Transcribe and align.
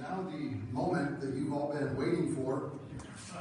now 0.00 0.22
the 0.22 0.56
moment 0.72 1.20
that 1.20 1.34
you've 1.34 1.52
all 1.52 1.72
been 1.72 1.96
waiting 1.96 2.34
for. 2.34 2.72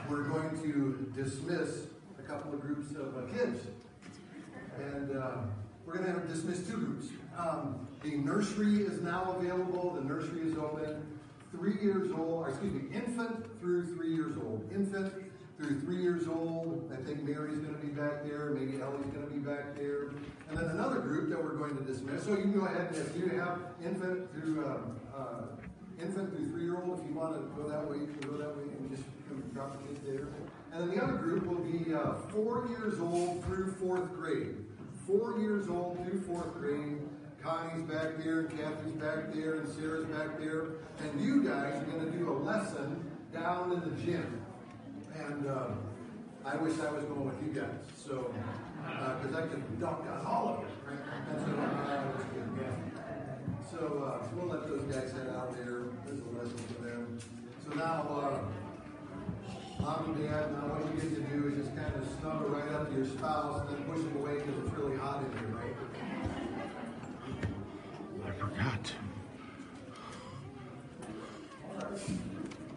We're 0.09 0.23
going 0.23 0.62
to 0.62 1.12
dismiss 1.16 1.85
a 2.17 2.21
couple 2.24 2.54
of 2.54 2.62
groups 2.62 2.92
of 2.92 3.17
uh, 3.17 3.21
kids. 3.33 3.66
And 4.78 5.18
uh, 5.18 5.32
we're 5.86 5.94
going 5.94 6.06
to 6.06 6.12
have 6.14 6.28
dismiss 6.28 6.68
two 6.68 6.78
groups. 6.78 7.08
Um, 7.38 7.88
the 8.04 8.12
nursery 8.18 8.84
is 8.84 9.02
now 9.02 9.36
available. 9.38 9.92
The 9.92 10.04
nursery 10.04 10.42
is 10.42 10.58
open. 10.58 11.06
Three 11.52 11.82
years 11.82 12.12
old, 12.12 12.48
excuse 12.48 12.73
me, 12.73 12.82
infant 12.94 13.60
through 13.60 13.96
three 13.96 14.14
years 14.14 14.36
old. 14.38 14.70
Infant 14.73 15.14
through 15.57 15.82
three 15.82 16.02
years 16.02 16.28
old. 16.28 16.91
I 16.94 17.04
think 17.04 17.23
Mary's 17.23 17.60
going 17.60 17.76
to 17.76 17.86
be 17.86 17.91
back 17.91 18.23
there. 18.23 18.52
Maybe 18.52 18.82
Ellie's 18.82 19.07
going 19.07 19.28
to 19.28 19.34
be 19.34 19.39
back 19.39 19.76
there. 19.76 20.10
And 20.50 20.57
then 20.57 20.66
another 20.66 21.00
group 21.00 21.30
that 21.30 21.44
we're 21.44 21.55
going 21.55 21.76
to 21.78 21.84
dismiss. 21.84 22.23
So 22.23 22.32
you 22.32 22.44
can 22.44 22.54
go 22.54 22.66
ahead 22.66 22.88
and 22.88 22.96
if 22.96 23.16
you 23.18 23.28
have 23.39 23.60
infant 23.84 24.32
through 24.32 24.66
um, 24.66 25.00
uh, 25.16 25.41
infant 26.02 26.36
through 26.36 26.50
three 26.52 26.63
year 26.63 26.77
old, 26.81 27.00
if 27.00 27.05
you 27.05 27.13
want 27.13 27.36
to 27.36 27.61
go 27.61 27.68
that 27.70 27.89
way, 27.89 27.97
you 27.97 28.07
can 28.07 28.29
go 28.29 28.37
that 28.37 28.55
way 28.57 28.64
and 28.64 28.89
just 28.89 29.04
drop 29.54 29.79
the 29.79 29.87
kids 29.87 30.00
there. 30.05 30.28
And 30.71 30.82
then 30.82 30.97
the 30.97 31.04
other 31.04 31.14
group 31.14 31.46
will 31.46 31.64
be 31.64 31.93
uh, 31.93 32.14
four 32.30 32.67
years 32.69 33.00
old 33.00 33.44
through 33.45 33.73
fourth 33.73 34.14
grade. 34.14 34.55
Four 35.08 35.39
years 35.39 35.67
old 35.67 35.97
through 36.05 36.22
fourth 36.22 36.53
grade. 36.53 37.00
Connie's 37.41 37.83
back 37.83 38.17
there, 38.17 38.41
and 38.41 38.50
Kathy's 38.50 38.94
back 38.94 39.33
there, 39.33 39.55
and 39.55 39.69
Sarah's 39.69 40.05
back 40.05 40.38
there. 40.39 40.67
And 41.00 41.22
you 41.22 41.44
guys 41.44 41.81
are 41.81 41.86
going 41.86 42.05
to 42.05 42.17
do 42.17 42.30
a 42.31 42.38
lesson 42.38 43.09
down 43.33 43.72
in 43.72 43.80
the 43.80 44.03
gym. 44.03 44.41
And 45.16 45.47
uh, 45.47 45.67
I 46.45 46.58
wish 46.58 46.77
I 46.80 46.91
was 46.91 47.03
going 47.05 47.25
with 47.25 47.41
you 47.41 47.61
guys. 47.61 47.69
So, 47.95 48.33
because 48.83 49.36
uh, 49.36 49.39
I 49.39 49.41
could 49.47 49.80
dunk 49.80 50.05
on 50.05 50.25
all 50.25 50.50
of 50.50 50.59
you. 50.59 50.66
What 50.86 51.89
I 51.89 52.05
was. 52.05 52.48
So, 53.80 53.86
uh, 54.03 54.28
we'll 54.36 54.47
let 54.47 54.67
those 54.67 54.83
guys 54.83 55.14
head 55.14 55.30
out 55.33 55.53
there. 55.56 55.83
There's 56.06 56.19
a 56.19 56.30
lesson 56.38 56.59
for 56.67 56.81
them. 56.83 57.17
So 57.66 57.75
now, 57.75 58.02
uh, 58.11 59.81
mom 59.81 60.16
and 60.16 60.17
dad, 60.22 60.52
now 60.52 60.67
what 60.67 60.83
you 60.94 60.99
get 60.99 61.16
to 61.16 61.22
do 61.31 61.47
is 61.47 61.63
just 61.63 61.73
kind 61.77 61.95
of 61.95 62.03
snuggle 62.19 62.50
right 62.50 62.69
up 62.73 62.89
to 62.89 62.95
your 62.95 63.05
spouse 63.05 63.61
and 63.61 63.69
then 63.69 63.83
push 63.85 64.03
them 64.03 64.17
away 64.17 64.35
because 64.35 64.57
it's 64.66 64.73
really 64.75 64.97
hot 64.97 65.23
in 65.23 65.31
here, 65.39 65.47
right? 65.55 65.75
I 68.27 68.31
forgot. 68.35 68.83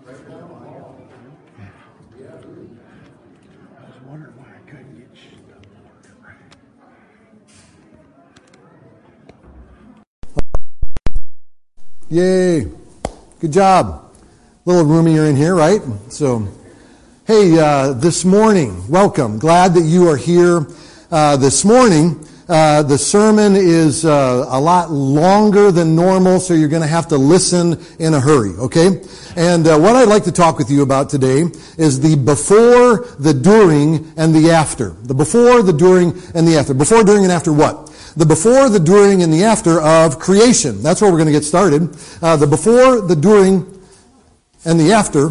Right 0.07 0.29
now, 0.29 0.95
yeah, 2.21 2.39
really. 2.47 2.71
I 3.77 3.81
was 3.91 3.99
wondering 4.07 4.37
why 4.39 4.55
I 4.55 4.71
couldn't 4.71 4.95
get 4.99 5.11
stuff 5.19 5.67
working 5.83 6.23
right. 6.23 6.53
Yay. 12.13 12.67
Good 13.41 13.55
job. 13.55 14.13
A 14.67 14.69
little 14.69 14.85
roomier 14.85 15.25
in 15.31 15.35
here, 15.35 15.55
right? 15.55 15.81
So, 16.11 16.47
hey, 17.27 17.59
uh, 17.59 17.95
this 17.95 18.23
morning, 18.23 18.87
welcome. 18.87 19.39
Glad 19.39 19.73
that 19.73 19.85
you 19.85 20.11
are 20.11 20.19
here 20.19 20.67
uh, 21.11 21.39
this 21.39 21.65
morning. 21.65 22.23
Uh, 22.51 22.83
the 22.83 22.99
sermon 22.99 23.57
is 23.57 24.05
uh, 24.05 24.45
a 24.51 24.61
lot 24.61 24.91
longer 24.91 25.73
than 25.73 25.97
normal, 25.97 26.39
so 26.39 26.53
you're 26.53 26.69
going 26.69 26.83
to 26.83 26.87
have 26.89 27.09
to 27.09 27.17
listen 27.17 27.83
in 27.99 28.13
a 28.13 28.21
hurry, 28.21 28.51
okay? 28.59 29.01
And 29.35 29.67
uh, 29.67 29.79
what 29.79 29.97
I'd 29.97 30.09
like 30.09 30.25
to 30.25 30.33
talk 30.33 30.59
with 30.59 30.71
you 30.71 30.83
about 30.83 31.09
today 31.09 31.45
is 31.79 31.99
the 31.99 32.17
before, 32.17 33.07
the 33.21 33.33
during, 33.33 34.13
and 34.19 34.35
the 34.35 34.51
after. 34.51 34.91
The 34.91 35.15
before, 35.15 35.63
the 35.63 35.73
during, 35.73 36.11
and 36.35 36.47
the 36.47 36.59
after. 36.59 36.75
Before, 36.75 37.05
during, 37.05 37.23
and 37.23 37.33
after 37.33 37.55
what? 37.55 37.89
The 38.17 38.27
before, 38.27 38.69
the 38.69 38.81
during, 38.81 39.23
and 39.23 39.33
the 39.33 39.45
after 39.45 39.81
of 39.81 40.19
creation. 40.19 40.83
That's 40.83 41.01
where 41.01 41.11
we're 41.11 41.19
going 41.19 41.27
to 41.27 41.33
get 41.33 41.45
started. 41.45 41.97
Uh, 42.21 42.37
the 42.37 42.47
before, 42.47 43.01
the 43.01 43.17
during, 43.17 43.83
and 44.65 44.79
the 44.79 44.93
after. 44.93 45.31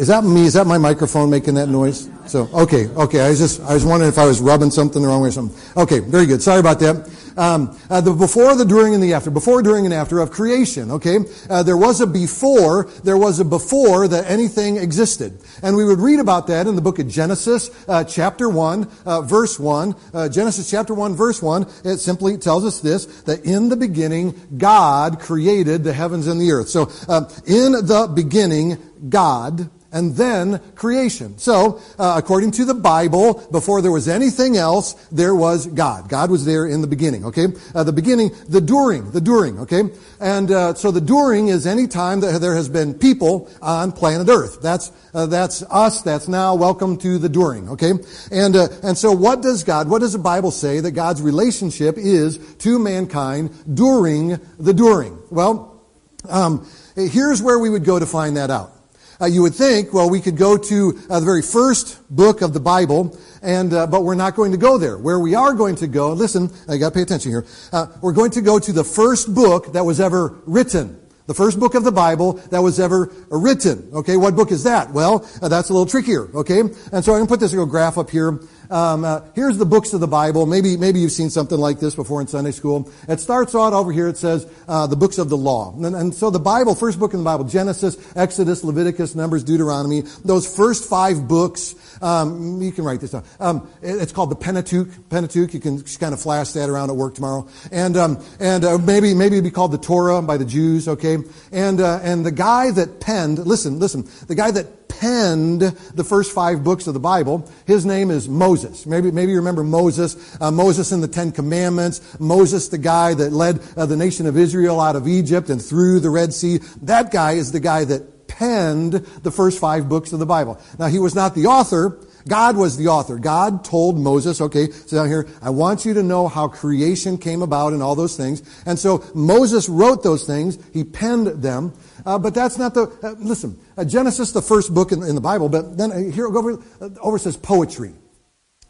Is 0.00 0.08
that 0.08 0.24
me? 0.24 0.46
Is 0.46 0.54
that 0.54 0.66
my 0.66 0.78
microphone 0.78 1.28
making 1.28 1.54
that 1.54 1.68
noise? 1.68 2.08
So, 2.26 2.48
okay, 2.54 2.88
okay. 2.88 3.20
I 3.20 3.28
was 3.28 3.38
just, 3.38 3.60
I 3.60 3.74
was 3.74 3.84
wondering 3.84 4.08
if 4.08 4.16
I 4.16 4.24
was 4.24 4.40
rubbing 4.40 4.70
something 4.70 5.02
the 5.02 5.08
wrong 5.08 5.20
way 5.20 5.28
or 5.28 5.32
something. 5.32 5.60
Okay, 5.76 5.98
very 5.98 6.24
good. 6.24 6.40
Sorry 6.40 6.58
about 6.58 6.80
that. 6.80 7.10
Um, 7.36 7.78
uh, 7.90 8.00
the 8.00 8.14
before, 8.14 8.54
the 8.56 8.64
during, 8.64 8.94
and 8.94 9.02
the 9.02 9.12
after. 9.12 9.30
Before, 9.30 9.62
during, 9.62 9.84
and 9.84 9.92
after 9.92 10.20
of 10.20 10.30
creation. 10.30 10.90
Okay, 10.90 11.18
uh, 11.50 11.62
there 11.62 11.76
was 11.76 12.00
a 12.00 12.06
before. 12.06 12.84
There 13.04 13.18
was 13.18 13.40
a 13.40 13.44
before 13.44 14.08
that 14.08 14.24
anything 14.30 14.78
existed, 14.78 15.38
and 15.62 15.76
we 15.76 15.84
would 15.84 15.98
read 15.98 16.18
about 16.18 16.46
that 16.46 16.66
in 16.66 16.76
the 16.76 16.82
book 16.82 16.98
of 16.98 17.06
Genesis, 17.06 17.70
uh, 17.86 18.02
chapter 18.04 18.48
one, 18.48 18.88
uh, 19.04 19.20
verse 19.20 19.60
one. 19.60 19.94
Uh, 20.14 20.30
Genesis 20.30 20.70
chapter 20.70 20.94
one, 20.94 21.14
verse 21.14 21.42
one. 21.42 21.66
It 21.84 21.98
simply 21.98 22.38
tells 22.38 22.64
us 22.64 22.80
this: 22.80 23.04
that 23.22 23.44
in 23.44 23.68
the 23.68 23.76
beginning, 23.76 24.34
God 24.56 25.20
created 25.20 25.84
the 25.84 25.92
heavens 25.92 26.26
and 26.26 26.40
the 26.40 26.52
earth. 26.52 26.70
So, 26.70 26.90
uh, 27.06 27.28
in 27.46 27.72
the 27.72 28.10
beginning, 28.14 28.78
God 29.10 29.68
and 29.92 30.14
then 30.16 30.60
creation. 30.74 31.36
So, 31.38 31.80
uh, 31.98 32.14
according 32.16 32.52
to 32.52 32.64
the 32.64 32.74
Bible, 32.74 33.46
before 33.50 33.82
there 33.82 33.90
was 33.90 34.08
anything 34.08 34.56
else, 34.56 34.94
there 35.10 35.34
was 35.34 35.66
God. 35.66 36.08
God 36.08 36.30
was 36.30 36.44
there 36.44 36.66
in 36.66 36.80
the 36.80 36.86
beginning, 36.86 37.24
okay? 37.26 37.46
Uh, 37.74 37.82
the 37.82 37.92
beginning, 37.92 38.30
the 38.48 38.60
during, 38.60 39.10
the 39.10 39.20
during, 39.20 39.58
okay? 39.60 39.82
And 40.20 40.50
uh, 40.50 40.74
so 40.74 40.90
the 40.90 41.00
during 41.00 41.48
is 41.48 41.66
any 41.66 41.86
time 41.86 42.20
that 42.20 42.40
there 42.40 42.54
has 42.54 42.68
been 42.68 42.94
people 42.94 43.50
on 43.60 43.92
planet 43.92 44.28
Earth. 44.28 44.60
That's 44.62 44.92
uh, 45.12 45.26
that's 45.26 45.62
us. 45.64 46.02
That's 46.02 46.28
now. 46.28 46.54
Welcome 46.54 46.96
to 46.98 47.18
the 47.18 47.28
during, 47.28 47.68
okay? 47.70 47.92
And 48.30 48.54
uh, 48.54 48.68
and 48.82 48.96
so, 48.96 49.12
what 49.12 49.42
does 49.42 49.64
God? 49.64 49.88
What 49.88 50.00
does 50.00 50.12
the 50.12 50.18
Bible 50.18 50.50
say 50.50 50.80
that 50.80 50.92
God's 50.92 51.20
relationship 51.20 51.98
is 51.98 52.38
to 52.58 52.78
mankind 52.78 53.50
during 53.74 54.40
the 54.58 54.72
during? 54.72 55.18
Well, 55.30 55.82
um, 56.28 56.66
here's 56.94 57.42
where 57.42 57.58
we 57.58 57.70
would 57.70 57.84
go 57.84 57.98
to 57.98 58.06
find 58.06 58.36
that 58.36 58.50
out. 58.50 58.72
Uh, 59.20 59.26
you 59.26 59.42
would 59.42 59.54
think, 59.54 59.92
well, 59.92 60.08
we 60.08 60.18
could 60.18 60.36
go 60.36 60.56
to 60.56 60.98
uh, 61.10 61.20
the 61.20 61.26
very 61.26 61.42
first 61.42 62.00
book 62.08 62.40
of 62.40 62.54
the 62.54 62.60
Bible, 62.60 63.18
and 63.42 63.72
uh, 63.74 63.86
but 63.86 64.02
we're 64.02 64.14
not 64.14 64.34
going 64.34 64.50
to 64.50 64.56
go 64.56 64.78
there. 64.78 64.96
Where 64.96 65.18
we 65.18 65.34
are 65.34 65.52
going 65.52 65.76
to 65.76 65.86
go, 65.86 66.12
listen, 66.14 66.50
I 66.68 66.78
got 66.78 66.90
to 66.90 66.94
pay 66.94 67.02
attention 67.02 67.30
here. 67.30 67.44
Uh, 67.70 67.88
we're 68.00 68.14
going 68.14 68.30
to 68.32 68.40
go 68.40 68.58
to 68.58 68.72
the 68.72 68.84
first 68.84 69.34
book 69.34 69.74
that 69.74 69.84
was 69.84 70.00
ever 70.00 70.40
written. 70.46 70.98
The 71.26 71.34
first 71.34 71.60
book 71.60 71.74
of 71.74 71.84
the 71.84 71.92
Bible 71.92 72.32
that 72.50 72.60
was 72.60 72.80
ever 72.80 73.12
written. 73.28 73.90
Okay, 73.92 74.16
what 74.16 74.34
book 74.34 74.50
is 74.50 74.64
that? 74.64 74.90
Well, 74.90 75.28
uh, 75.42 75.48
that's 75.48 75.68
a 75.68 75.72
little 75.72 75.86
trickier. 75.86 76.28
Okay, 76.34 76.60
and 76.60 77.04
so 77.04 77.12
I'm 77.12 77.18
going 77.18 77.26
to 77.26 77.28
put 77.28 77.40
this 77.40 77.52
little 77.52 77.66
graph 77.66 77.98
up 77.98 78.10
here. 78.10 78.40
Um, 78.70 79.04
uh, 79.04 79.22
here's 79.34 79.58
the 79.58 79.66
books 79.66 79.92
of 79.92 80.00
the 80.00 80.06
Bible. 80.06 80.46
Maybe 80.46 80.76
maybe 80.76 81.00
you've 81.00 81.12
seen 81.12 81.28
something 81.28 81.58
like 81.58 81.80
this 81.80 81.96
before 81.96 82.20
in 82.20 82.28
Sunday 82.28 82.52
school. 82.52 82.88
It 83.08 83.18
starts 83.18 83.54
out 83.54 83.72
over 83.72 83.90
here. 83.90 84.06
It 84.06 84.16
says 84.16 84.46
uh, 84.68 84.86
the 84.86 84.96
books 84.96 85.18
of 85.18 85.28
the 85.28 85.36
law, 85.36 85.74
and, 85.76 85.96
and, 85.96 86.14
so 86.14 86.30
the 86.30 86.38
Bible, 86.38 86.76
first 86.76 86.98
book 86.98 87.12
in 87.12 87.18
the 87.18 87.24
Bible, 87.24 87.44
Genesis, 87.44 87.96
Exodus, 88.14 88.62
Leviticus, 88.62 89.16
Numbers, 89.16 89.42
Deuteronomy. 89.42 90.02
Those 90.24 90.46
first 90.54 90.88
five 90.88 91.26
books. 91.26 91.74
Um, 92.00 92.62
you 92.62 92.70
can 92.70 92.84
write 92.84 93.00
this 93.00 93.10
down. 93.10 93.24
Um, 93.40 93.68
it, 93.82 93.96
it's 93.96 94.12
called 94.12 94.30
the 94.30 94.36
Pentateuch. 94.36 94.88
Pentateuch. 95.10 95.52
You 95.52 95.60
can 95.60 95.82
kind 95.82 96.14
of 96.14 96.20
flash 96.20 96.52
that 96.52 96.68
around 96.68 96.90
at 96.90 96.96
work 96.96 97.16
tomorrow. 97.16 97.48
And 97.72 97.96
um, 97.96 98.24
and 98.38 98.64
uh, 98.64 98.78
maybe 98.78 99.14
maybe 99.14 99.36
it'd 99.36 99.44
be 99.44 99.50
called 99.50 99.72
the 99.72 99.78
Torah 99.78 100.22
by 100.22 100.36
the 100.36 100.44
Jews. 100.44 100.86
Okay. 100.86 101.18
And 101.50 101.80
uh, 101.80 101.98
and 102.02 102.24
the 102.24 102.32
guy 102.32 102.70
that 102.70 103.00
penned. 103.00 103.38
Listen, 103.38 103.80
listen. 103.80 104.08
The 104.28 104.36
guy 104.36 104.52
that 104.52 104.79
penned 104.90 105.62
the 105.62 106.04
first 106.04 106.32
five 106.32 106.62
books 106.62 106.86
of 106.86 106.94
the 106.94 107.00
Bible. 107.00 107.50
His 107.66 107.86
name 107.86 108.10
is 108.10 108.28
Moses. 108.28 108.84
Maybe, 108.84 109.10
maybe 109.10 109.32
you 109.32 109.38
remember 109.38 109.64
Moses. 109.64 110.36
Uh, 110.40 110.50
Moses 110.50 110.92
in 110.92 111.00
the 111.00 111.08
Ten 111.08 111.32
Commandments. 111.32 112.20
Moses, 112.20 112.68
the 112.68 112.78
guy 112.78 113.14
that 113.14 113.32
led 113.32 113.60
uh, 113.76 113.86
the 113.86 113.96
nation 113.96 114.26
of 114.26 114.36
Israel 114.36 114.80
out 114.80 114.96
of 114.96 115.08
Egypt 115.08 115.48
and 115.48 115.64
through 115.64 116.00
the 116.00 116.10
Red 116.10 116.34
Sea. 116.34 116.58
That 116.82 117.10
guy 117.10 117.32
is 117.32 117.52
the 117.52 117.60
guy 117.60 117.84
that 117.84 118.28
penned 118.28 118.92
the 118.92 119.30
first 119.30 119.58
five 119.58 119.88
books 119.88 120.12
of 120.12 120.18
the 120.18 120.26
Bible. 120.26 120.60
Now, 120.78 120.86
he 120.86 120.98
was 120.98 121.14
not 121.14 121.34
the 121.34 121.46
author. 121.46 121.98
God 122.28 122.56
was 122.56 122.76
the 122.76 122.88
author. 122.88 123.18
God 123.18 123.64
told 123.64 123.98
Moses, 123.98 124.40
okay, 124.40 124.70
so 124.70 124.96
down 124.96 125.08
here, 125.08 125.26
I 125.40 125.50
want 125.50 125.84
you 125.84 125.94
to 125.94 126.02
know 126.02 126.28
how 126.28 126.48
creation 126.48 127.18
came 127.18 127.42
about 127.42 127.72
and 127.72 127.82
all 127.82 127.94
those 127.94 128.16
things. 128.16 128.42
And 128.66 128.78
so 128.78 129.04
Moses 129.14 129.68
wrote 129.68 130.02
those 130.02 130.26
things. 130.26 130.58
He 130.72 130.84
penned 130.84 131.42
them. 131.42 131.72
Uh, 132.04 132.18
but 132.18 132.34
that's 132.34 132.58
not 132.58 132.74
the, 132.74 132.82
uh, 133.02 133.14
listen, 133.18 133.58
uh, 133.76 133.84
Genesis, 133.84 134.32
the 134.32 134.42
first 134.42 134.72
book 134.74 134.92
in, 134.92 135.02
in, 135.02 135.14
the 135.14 135.20
Bible, 135.20 135.48
but 135.48 135.76
then 135.76 135.92
uh, 135.92 135.98
here 135.98 136.26
over, 136.26 136.54
uh, 136.80 136.88
over 137.00 137.18
says 137.18 137.36
poetry. 137.36 137.92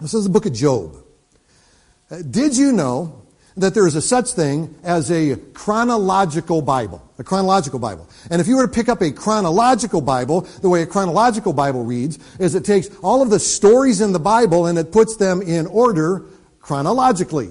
This 0.01 0.15
is 0.15 0.25
the 0.25 0.31
book 0.31 0.47
of 0.47 0.53
Job. 0.53 0.97
Uh, 2.11 2.23
did 2.29 2.57
you 2.57 2.73
know 2.73 3.23
that 3.57 3.75
there 3.75 3.87
is 3.87 3.95
a 3.95 4.03
such 4.03 4.31
thing 4.31 4.75
as 4.83 5.11
a 5.11 5.37
chronological 5.55 6.63
Bible? 6.63 7.03
A 7.19 7.25
chronological 7.25 7.79
Bible. 7.79 8.09
And 8.31 8.41
if 8.41 8.49
you 8.49 8.57
were 8.57 8.67
to 8.67 8.73
pick 8.73 8.89
up 8.89 9.03
a 9.03 9.13
chronological 9.13 10.01
Bible, 10.01 10.43
the 10.63 10.69
way 10.69 10.83
a 10.83 10.87
chronological 10.87 11.53
Bible 11.53 11.85
reads 11.85 12.19
is 12.39 12.55
it 12.55 12.65
takes 12.65 12.89
all 13.03 13.23
of 13.23 13.31
the 13.31 13.39
stories 13.39 14.01
in 14.01 14.13
the 14.13 14.19
Bible 14.19 14.67
and 14.67 14.79
it 14.79 14.91
puts 14.91 15.17
them 15.17 15.43
in 15.43 15.67
order 15.67 16.25
chronologically. 16.61 17.51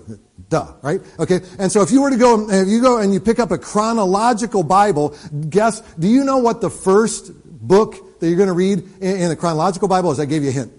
Duh, 0.50 0.74
right? 0.81 1.00
Okay. 1.19 1.42
And 1.60 1.72
so 1.72 1.81
if 1.81 1.92
you 1.92 2.01
were 2.01 2.10
to 2.10 2.18
go, 2.18 2.50
if 2.50 2.68
you 2.68 2.81
go 2.81 2.98
and 2.98 3.13
you 3.13 3.19
pick 3.19 3.38
up 3.40 3.51
a 3.51 3.57
chronological 3.57 4.63
Bible, 4.63 5.16
guess, 5.50 5.81
do 6.00 6.07
you 6.07 6.24
know 6.24 6.40
what 6.40 6.60
the 6.60 6.72
first 6.72 7.31
book 7.46 8.19
that 8.19 8.28
you're 8.28 8.38
going 8.38 8.48
to 8.48 8.54
read 8.54 8.84
in, 9.00 9.30
the 9.30 9.36
chronological 9.36 9.88
Bible 9.88 10.12
is? 10.12 10.19
I 10.19 10.25
gave 10.25 10.44
you 10.44 10.50
a 10.50 10.54
hint. 10.54 10.74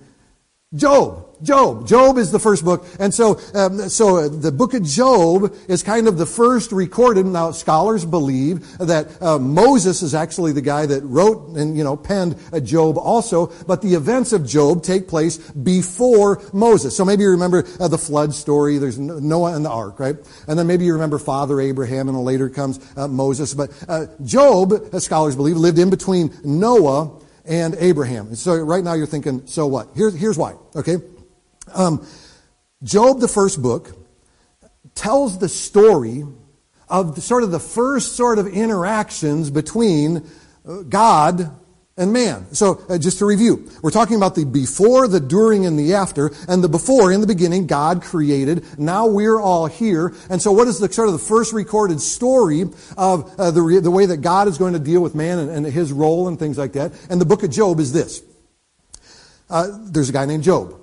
Job. 0.77 1.27
Job. 1.43 1.85
Job 1.85 2.17
is 2.17 2.31
the 2.31 2.39
first 2.39 2.65
book. 2.65 2.87
And 3.01 3.13
so, 3.13 3.41
um, 3.55 3.89
so 3.89 4.19
uh, 4.19 4.29
the 4.29 4.53
book 4.53 4.73
of 4.73 4.85
Job 4.85 5.53
is 5.67 5.83
kind 5.83 6.07
of 6.07 6.17
the 6.17 6.27
first 6.27 6.71
recorded. 6.71 7.27
Now, 7.27 7.51
scholars 7.51 8.05
believe 8.05 8.79
that 8.79 9.21
uh, 9.21 9.41
Moses 9.41 10.01
is 10.01 10.15
actually 10.15 10.53
the 10.53 10.61
guy 10.61 10.87
that 10.87 11.03
wrote 11.03 11.57
and, 11.57 11.77
you 11.77 11.83
know, 11.83 11.97
penned 11.97 12.37
uh, 12.53 12.61
Job 12.61 12.99
also. 12.99 13.47
But 13.67 13.83
the 13.83 13.95
events 13.95 14.33
of 14.33 14.47
Job 14.47 14.85
take 14.85 15.09
place 15.09 15.39
before 15.39 16.41
Moses. 16.53 16.97
So 16.97 17.05
maybe 17.05 17.25
you 17.25 17.31
remember 17.31 17.67
uh, 17.81 17.89
the 17.89 17.99
flood 17.99 18.33
story. 18.33 18.79
There's 18.79 18.97
Noah 18.97 19.57
and 19.57 19.65
the 19.65 19.71
ark, 19.71 19.99
right? 19.99 20.15
And 20.47 20.57
then 20.57 20.69
maybe 20.69 20.85
you 20.85 20.93
remember 20.93 21.19
Father 21.19 21.61
Abraham 21.61 22.09
and 22.09 22.17
then 22.17 22.23
later 22.23 22.49
comes 22.49 22.79
uh, 22.97 23.09
Moses. 23.09 23.55
But 23.55 23.73
uh, 23.89 24.07
Job, 24.23 24.73
scholars 25.01 25.35
believe, 25.35 25.57
lived 25.57 25.81
in 25.81 25.91
between 25.91 26.31
Noah 26.45 27.11
and 27.45 27.75
Abraham. 27.77 28.29
And 28.29 28.39
so 28.39 28.57
right 28.57 28.83
now 28.83 28.95
you're 28.95 29.07
thinking, 29.07 29.47
so 29.47 29.67
what? 29.67 29.89
Here's, 29.95 30.15
here's 30.15 30.39
why, 30.39 30.55
okay? 30.75 30.97
Um, 31.75 32.07
Job, 32.83 33.21
the 33.21 33.29
first 33.29 33.61
book, 33.61 33.97
tells 34.95 35.39
the 35.39 35.49
story 35.49 36.25
of 36.89 37.15
the, 37.15 37.21
sort 37.21 37.43
of 37.43 37.51
the 37.51 37.61
first 37.61 38.17
sort 38.17 38.39
of 38.39 38.47
interactions 38.47 39.51
between 39.51 40.27
uh, 40.67 40.83
God 40.83 41.51
and 42.01 42.13
man. 42.15 42.53
So, 42.55 42.83
uh, 42.89 42.99
just 42.99 43.19
to 43.19 43.27
review, 43.27 43.69
we're 43.83 43.91
talking 43.91 44.17
about 44.17 44.35
the 44.35 44.45
before, 44.45 45.07
the 45.07 45.21
during, 45.21 45.67
and 45.67 45.79
the 45.79 45.95
after. 45.95 46.33
And 46.49 46.65
the 46.65 46.69
before, 46.69 47.13
in 47.13 47.21
the 47.21 47.27
beginning, 47.27 47.67
God 47.67 48.03
created. 48.03 48.65
Now 48.79 49.07
we're 49.07 49.39
all 49.39 49.67
here. 49.67 50.15
And 50.31 50.41
so, 50.41 50.51
what 50.51 50.67
is 50.67 50.81
the 50.81 50.91
sort 50.91 51.09
of 51.09 51.13
the 51.13 51.19
first 51.19 51.53
recorded 51.53 52.01
story 52.01 52.63
of 52.97 53.39
uh, 53.39 53.51
the, 53.51 53.81
the 53.83 53.91
way 53.91 54.07
that 54.07 54.19
God 54.19 54.49
is 54.49 54.57
going 54.57 54.73
to 54.73 54.79
deal 54.79 55.03
with 55.03 55.15
man 55.15 55.39
and, 55.39 55.51
and, 55.51 55.67
his 55.67 55.93
role 55.93 56.27
and 56.27 56.39
things 56.39 56.57
like 56.57 56.73
that? 56.73 56.93
And 57.11 57.21
the 57.21 57.27
book 57.27 57.43
of 57.43 57.51
Job 57.51 57.79
is 57.79 57.93
this. 57.93 58.23
Uh, 59.51 59.69
there's 59.83 60.09
a 60.09 60.13
guy 60.13 60.25
named 60.25 60.43
Job. 60.43 60.81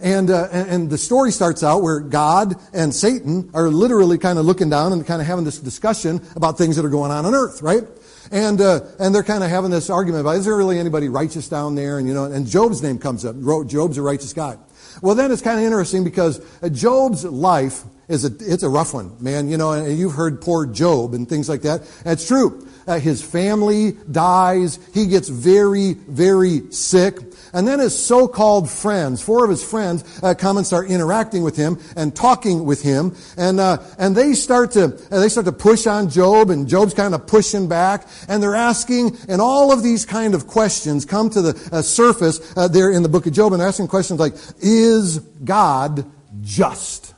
And, 0.00 0.30
uh, 0.30 0.48
and 0.52 0.88
the 0.88 0.98
story 0.98 1.32
starts 1.32 1.64
out 1.64 1.82
where 1.82 1.98
God 1.98 2.54
and 2.72 2.94
Satan 2.94 3.50
are 3.52 3.68
literally 3.68 4.16
kind 4.16 4.38
of 4.38 4.44
looking 4.44 4.70
down 4.70 4.92
and 4.92 5.04
kind 5.04 5.20
of 5.20 5.26
having 5.26 5.44
this 5.44 5.58
discussion 5.58 6.20
about 6.36 6.56
things 6.56 6.76
that 6.76 6.84
are 6.84 6.90
going 6.90 7.10
on 7.10 7.26
on 7.26 7.34
earth, 7.34 7.62
right? 7.62 7.82
And, 8.30 8.60
uh, 8.60 8.80
and 8.98 9.14
they're 9.14 9.22
kind 9.22 9.42
of 9.42 9.50
having 9.50 9.70
this 9.70 9.90
argument 9.90 10.22
about, 10.22 10.36
is 10.36 10.44
there 10.44 10.56
really 10.56 10.78
anybody 10.78 11.08
righteous 11.08 11.48
down 11.48 11.74
there? 11.74 11.98
And, 11.98 12.06
you 12.06 12.14
know, 12.14 12.24
and 12.24 12.46
Job's 12.46 12.82
name 12.82 12.98
comes 12.98 13.24
up. 13.24 13.36
Job's 13.66 13.98
a 13.98 14.02
righteous 14.02 14.32
guy. 14.32 14.56
Well, 15.02 15.14
then 15.14 15.30
it's 15.30 15.42
kind 15.42 15.58
of 15.58 15.64
interesting 15.64 16.04
because 16.04 16.40
uh, 16.62 16.68
Job's 16.68 17.24
life 17.24 17.84
is 18.08 18.24
a, 18.24 18.30
it's 18.40 18.62
a 18.62 18.68
rough 18.68 18.94
one, 18.94 19.16
man. 19.20 19.48
You 19.48 19.56
know, 19.56 19.72
and 19.72 19.96
you've 19.96 20.14
heard 20.14 20.40
poor 20.40 20.66
Job 20.66 21.14
and 21.14 21.28
things 21.28 21.48
like 21.48 21.62
that. 21.62 21.82
It's 22.04 22.26
true. 22.26 22.66
Uh, 22.86 22.98
his 22.98 23.22
family 23.22 23.92
dies. 24.10 24.78
He 24.94 25.06
gets 25.06 25.28
very, 25.28 25.92
very 25.92 26.70
sick. 26.72 27.27
And 27.52 27.66
then 27.66 27.78
his 27.78 27.98
so-called 27.98 28.68
friends, 28.68 29.22
four 29.22 29.44
of 29.44 29.50
his 29.50 29.64
friends, 29.64 30.04
uh, 30.22 30.34
come 30.34 30.56
and 30.56 30.66
start 30.66 30.90
interacting 30.90 31.42
with 31.42 31.56
him 31.56 31.78
and 31.96 32.14
talking 32.14 32.64
with 32.64 32.82
him, 32.82 33.14
and 33.36 33.60
uh, 33.60 33.78
and 33.98 34.16
they 34.16 34.34
start 34.34 34.72
to 34.72 34.84
uh, 35.10 35.20
they 35.20 35.28
start 35.28 35.46
to 35.46 35.52
push 35.52 35.86
on 35.86 36.10
Job, 36.10 36.50
and 36.50 36.68
Job's 36.68 36.94
kind 36.94 37.14
of 37.14 37.26
pushing 37.26 37.68
back, 37.68 38.06
and 38.28 38.42
they're 38.42 38.54
asking, 38.54 39.16
and 39.28 39.40
all 39.40 39.72
of 39.72 39.82
these 39.82 40.04
kind 40.04 40.34
of 40.34 40.46
questions 40.46 41.04
come 41.04 41.30
to 41.30 41.42
the 41.42 41.68
uh, 41.72 41.82
surface 41.82 42.52
uh, 42.56 42.68
there 42.68 42.90
in 42.90 43.02
the 43.02 43.08
book 43.08 43.26
of 43.26 43.32
Job, 43.32 43.52
and 43.52 43.62
asking 43.62 43.88
questions 43.88 44.20
like, 44.20 44.34
"Is 44.60 45.18
God 45.44 46.04
just? 46.42 47.14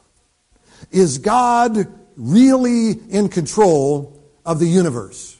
Is 0.90 1.18
God 1.18 1.86
really 2.16 2.90
in 3.10 3.28
control 3.28 4.20
of 4.44 4.58
the 4.58 4.66
universe? 4.66 5.36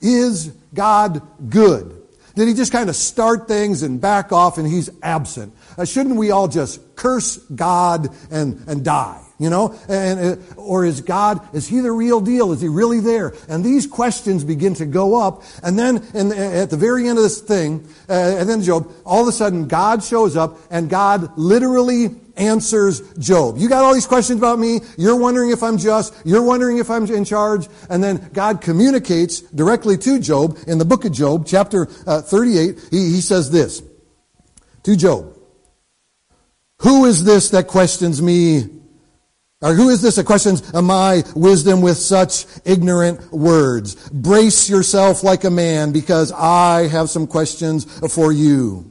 Is 0.00 0.52
God 0.72 1.22
good?" 1.48 1.99
Did 2.40 2.48
he 2.48 2.54
just 2.54 2.72
kind 2.72 2.88
of 2.88 2.96
start 2.96 3.48
things 3.48 3.82
and 3.82 4.00
back 4.00 4.32
off 4.32 4.56
and 4.56 4.66
he's 4.66 4.88
absent? 5.02 5.52
Uh, 5.76 5.84
shouldn't 5.84 6.16
we 6.16 6.30
all 6.30 6.48
just 6.48 6.96
curse 6.96 7.36
God 7.36 8.08
and, 8.30 8.66
and 8.66 8.82
die? 8.82 9.20
You 9.38 9.50
know, 9.50 9.78
and, 9.90 10.20
uh, 10.38 10.54
or 10.56 10.86
is 10.86 11.02
God, 11.02 11.46
is 11.54 11.68
he 11.68 11.80
the 11.80 11.92
real 11.92 12.22
deal? 12.22 12.52
Is 12.52 12.62
he 12.62 12.68
really 12.68 13.00
there? 13.00 13.34
And 13.50 13.62
these 13.62 13.86
questions 13.86 14.42
begin 14.42 14.72
to 14.76 14.86
go 14.86 15.20
up. 15.20 15.42
And 15.62 15.78
then 15.78 16.02
in, 16.14 16.32
at 16.32 16.70
the 16.70 16.78
very 16.78 17.08
end 17.08 17.18
of 17.18 17.24
this 17.24 17.42
thing, 17.42 17.86
uh, 18.08 18.12
and 18.14 18.48
then 18.48 18.62
Job, 18.62 18.90
all 19.04 19.20
of 19.20 19.28
a 19.28 19.32
sudden 19.32 19.68
God 19.68 20.02
shows 20.02 20.34
up 20.34 20.56
and 20.70 20.88
God 20.88 21.36
literally 21.36 22.08
answers 22.40 23.00
Job. 23.18 23.58
You 23.58 23.68
got 23.68 23.84
all 23.84 23.94
these 23.94 24.06
questions 24.06 24.38
about 24.38 24.58
me. 24.58 24.80
You're 24.96 25.16
wondering 25.16 25.50
if 25.50 25.62
I'm 25.62 25.78
just. 25.78 26.14
You're 26.24 26.42
wondering 26.42 26.78
if 26.78 26.90
I'm 26.90 27.04
in 27.06 27.24
charge. 27.24 27.68
And 27.88 28.02
then 28.02 28.30
God 28.32 28.60
communicates 28.60 29.40
directly 29.40 29.96
to 29.98 30.18
Job 30.18 30.58
in 30.66 30.78
the 30.78 30.84
book 30.84 31.04
of 31.04 31.12
Job, 31.12 31.46
chapter 31.46 31.88
uh, 32.06 32.22
38. 32.22 32.88
He, 32.90 32.96
he 33.10 33.20
says 33.20 33.50
this 33.50 33.82
to 34.84 34.96
Job. 34.96 35.36
Who 36.80 37.04
is 37.04 37.24
this 37.24 37.50
that 37.50 37.66
questions 37.66 38.22
me 38.22 38.80
or 39.62 39.74
who 39.74 39.90
is 39.90 40.00
this 40.00 40.16
that 40.16 40.24
questions 40.24 40.72
my 40.72 41.22
wisdom 41.36 41.82
with 41.82 41.98
such 41.98 42.46
ignorant 42.64 43.30
words? 43.30 43.94
Brace 44.08 44.70
yourself 44.70 45.22
like 45.22 45.44
a 45.44 45.50
man 45.50 45.92
because 45.92 46.32
I 46.32 46.88
have 46.88 47.10
some 47.10 47.26
questions 47.26 47.84
for 48.14 48.32
you 48.32 48.90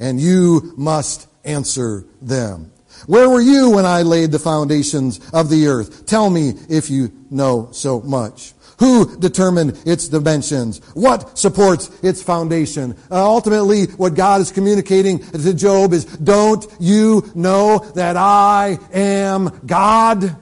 and 0.00 0.20
you 0.20 0.74
must 0.76 1.28
answer 1.44 2.04
them. 2.20 2.72
Where 3.06 3.28
were 3.28 3.40
you 3.40 3.70
when 3.70 3.84
I 3.84 4.02
laid 4.02 4.32
the 4.32 4.38
foundations 4.38 5.20
of 5.32 5.50
the 5.50 5.66
earth? 5.66 6.06
Tell 6.06 6.30
me 6.30 6.54
if 6.68 6.90
you 6.90 7.12
know 7.30 7.68
so 7.72 8.00
much. 8.00 8.54
Who 8.78 9.16
determined 9.18 9.78
its 9.86 10.08
dimensions? 10.08 10.78
What 10.94 11.38
supports 11.38 11.90
its 12.02 12.22
foundation? 12.22 12.96
Uh, 13.10 13.24
ultimately, 13.24 13.86
what 13.86 14.14
God 14.14 14.40
is 14.40 14.50
communicating 14.50 15.20
to 15.20 15.54
Job 15.54 15.92
is, 15.92 16.04
don't 16.04 16.66
you 16.80 17.30
know 17.34 17.78
that 17.94 18.16
I 18.16 18.78
am 18.92 19.60
God? 19.64 20.36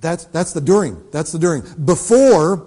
That's, 0.00 0.24
that's 0.26 0.52
the 0.52 0.60
during. 0.60 1.02
That's 1.10 1.32
the 1.32 1.40
during. 1.40 1.62
Before, 1.84 2.66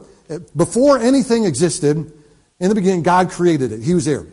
before 0.55 0.99
anything 0.99 1.45
existed, 1.45 2.11
in 2.59 2.69
the 2.69 2.75
beginning, 2.75 3.03
God 3.03 3.31
created 3.31 3.71
it. 3.71 3.81
He 3.81 3.93
was 3.93 4.05
there. 4.05 4.27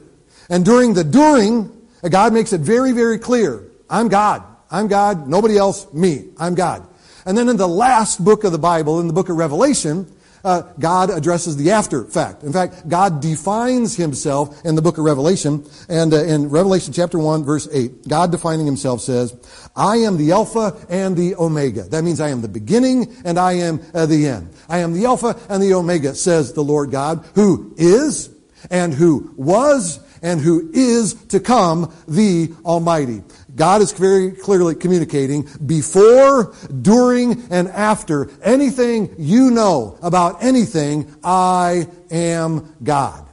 And 0.50 0.64
during 0.64 0.94
the 0.94 1.04
during, 1.04 1.70
God 2.02 2.32
makes 2.32 2.52
it 2.52 2.60
very, 2.60 2.92
very 2.92 3.18
clear. 3.18 3.64
I'm 3.90 4.08
God. 4.08 4.42
I'm 4.70 4.88
God. 4.88 5.28
Nobody 5.28 5.56
else. 5.56 5.92
Me. 5.92 6.28
I'm 6.38 6.54
God. 6.54 6.86
And 7.26 7.36
then 7.36 7.48
in 7.48 7.56
the 7.56 7.68
last 7.68 8.24
book 8.24 8.44
of 8.44 8.52
the 8.52 8.58
Bible, 8.58 9.00
in 9.00 9.06
the 9.06 9.12
book 9.12 9.28
of 9.28 9.36
Revelation, 9.36 10.10
uh, 10.44 10.62
God 10.78 11.10
addresses 11.10 11.56
the 11.56 11.72
after 11.72 12.04
fact. 12.04 12.42
In 12.42 12.52
fact, 12.52 12.88
God 12.88 13.20
defines 13.20 13.96
himself 13.96 14.64
in 14.64 14.74
the 14.76 14.82
book 14.82 14.98
of 14.98 15.04
Revelation. 15.04 15.68
And 15.88 16.12
uh, 16.12 16.24
in 16.24 16.48
Revelation 16.48 16.92
chapter 16.92 17.18
1, 17.18 17.44
verse 17.44 17.68
8, 17.72 18.08
God 18.08 18.30
defining 18.30 18.66
himself 18.66 19.00
says, 19.00 19.34
I 19.74 19.96
am 19.98 20.16
the 20.16 20.32
Alpha 20.32 20.76
and 20.88 21.16
the 21.16 21.34
Omega. 21.34 21.82
That 21.82 22.04
means 22.04 22.20
I 22.20 22.30
am 22.30 22.40
the 22.40 22.48
beginning 22.48 23.14
and 23.24 23.38
I 23.38 23.52
am 23.54 23.80
uh, 23.92 24.06
the 24.06 24.26
end. 24.28 24.54
I 24.68 24.78
am 24.78 24.92
the 24.92 25.06
Alpha 25.06 25.38
and 25.48 25.62
the 25.62 25.74
Omega, 25.74 26.14
says 26.14 26.52
the 26.52 26.64
Lord 26.64 26.90
God, 26.90 27.24
who 27.34 27.74
is 27.76 28.30
and 28.70 28.94
who 28.94 29.34
was 29.36 30.00
and 30.22 30.40
who 30.40 30.70
is 30.72 31.14
to 31.28 31.40
come, 31.40 31.92
the 32.06 32.52
Almighty. 32.64 33.22
God 33.54 33.82
is 33.82 33.92
very 33.92 34.32
clearly 34.32 34.74
communicating 34.74 35.48
before, 35.64 36.54
during, 36.82 37.42
and 37.50 37.68
after 37.68 38.30
anything 38.42 39.14
you 39.18 39.50
know 39.50 39.98
about 40.02 40.42
anything, 40.42 41.14
I 41.24 41.88
am 42.10 42.74
God. 42.82 43.26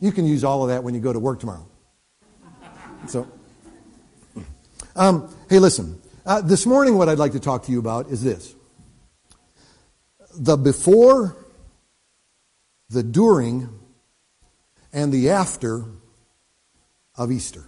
You 0.00 0.10
can 0.10 0.26
use 0.26 0.42
all 0.42 0.62
of 0.62 0.70
that 0.70 0.82
when 0.82 0.94
you 0.94 1.00
go 1.00 1.12
to 1.12 1.18
work 1.18 1.40
tomorrow. 1.40 1.66
So, 3.06 3.28
um, 4.96 5.32
hey, 5.48 5.58
listen. 5.58 6.00
Uh, 6.24 6.40
this 6.40 6.66
morning, 6.66 6.98
what 6.98 7.08
I'd 7.08 7.18
like 7.18 7.32
to 7.32 7.40
talk 7.40 7.64
to 7.64 7.72
you 7.72 7.78
about 7.78 8.08
is 8.08 8.22
this 8.22 8.54
the 10.38 10.56
before, 10.56 11.36
the 12.88 13.02
during, 13.02 13.68
and 14.96 15.12
the 15.12 15.28
after 15.28 15.84
of 17.16 17.30
Easter. 17.30 17.64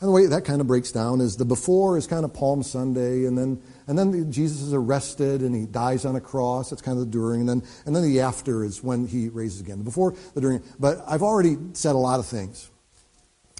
And 0.00 0.08
the 0.08 0.12
way 0.12 0.26
that 0.26 0.44
kind 0.44 0.60
of 0.60 0.66
breaks 0.66 0.92
down 0.92 1.20
is 1.20 1.36
the 1.36 1.44
before 1.44 1.98
is 1.98 2.06
kind 2.06 2.24
of 2.24 2.32
Palm 2.32 2.62
Sunday, 2.62 3.24
and 3.24 3.36
then 3.36 3.60
and 3.86 3.98
then 3.98 4.30
Jesus 4.30 4.62
is 4.62 4.72
arrested 4.72 5.40
and 5.40 5.54
he 5.54 5.66
dies 5.66 6.04
on 6.04 6.14
a 6.14 6.20
cross. 6.20 6.70
That's 6.70 6.82
kind 6.82 6.98
of 6.98 7.06
the 7.06 7.10
during, 7.10 7.40
and 7.40 7.48
then 7.48 7.62
and 7.84 7.96
then 7.96 8.02
the 8.04 8.20
after 8.20 8.64
is 8.64 8.82
when 8.82 9.06
he 9.06 9.28
raises 9.28 9.60
again. 9.60 9.78
The 9.78 9.84
before, 9.84 10.14
the 10.34 10.40
during. 10.40 10.62
But 10.78 11.02
I've 11.06 11.22
already 11.22 11.56
said 11.72 11.94
a 11.94 11.98
lot 11.98 12.20
of 12.20 12.26
things, 12.26 12.70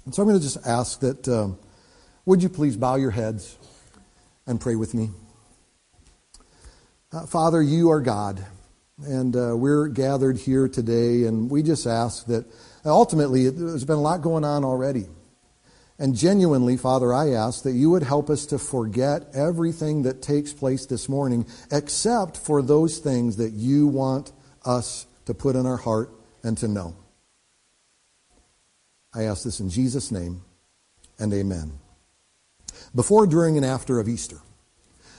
and 0.05 0.15
so 0.15 0.21
I'm 0.21 0.29
going 0.29 0.39
to 0.39 0.43
just 0.43 0.65
ask 0.65 0.99
that 1.01 1.27
um, 1.27 1.57
would 2.25 2.41
you 2.41 2.49
please 2.49 2.77
bow 2.77 2.95
your 2.95 3.11
heads 3.11 3.57
and 4.47 4.61
pray 4.61 4.75
with 4.75 4.93
me. 4.93 5.09
Uh, 7.11 7.25
Father, 7.25 7.61
you 7.61 7.89
are 7.89 8.01
God, 8.01 8.45
and 9.03 9.35
uh, 9.35 9.55
we're 9.55 9.87
gathered 9.87 10.37
here 10.37 10.67
today, 10.67 11.23
and 11.23 11.49
we 11.49 11.63
just 11.63 11.85
ask 11.85 12.25
that 12.27 12.45
ultimately 12.85 13.49
there's 13.49 13.83
been 13.83 13.97
a 13.97 14.01
lot 14.01 14.21
going 14.21 14.43
on 14.43 14.63
already. 14.63 15.05
And 15.97 16.13
genuinely, 16.15 16.75
Father, 16.75 17.13
I 17.13 17.29
ask 17.29 17.63
that 17.63 17.71
you 17.71 17.89
would 17.91 18.03
help 18.03 18.29
us 18.29 18.45
to 18.47 18.59
forget 18.59 19.27
everything 19.33 20.03
that 20.03 20.21
takes 20.21 20.51
place 20.51 20.85
this 20.85 21.07
morning, 21.07 21.45
except 21.71 22.37
for 22.37 22.61
those 22.61 22.99
things 22.99 23.37
that 23.37 23.53
you 23.53 23.87
want 23.87 24.33
us 24.65 25.07
to 25.25 25.33
put 25.33 25.55
in 25.55 25.65
our 25.65 25.77
heart 25.77 26.11
and 26.43 26.57
to 26.57 26.67
know. 26.67 26.95
I 29.13 29.23
ask 29.23 29.43
this 29.43 29.59
in 29.61 29.69
Jesus' 29.69 30.11
name. 30.11 30.41
and 31.17 31.33
amen. 31.33 31.71
Before, 32.93 33.25
during, 33.25 33.55
and 33.55 33.65
after 33.65 33.99
of 33.99 34.09
Easter. 34.09 34.39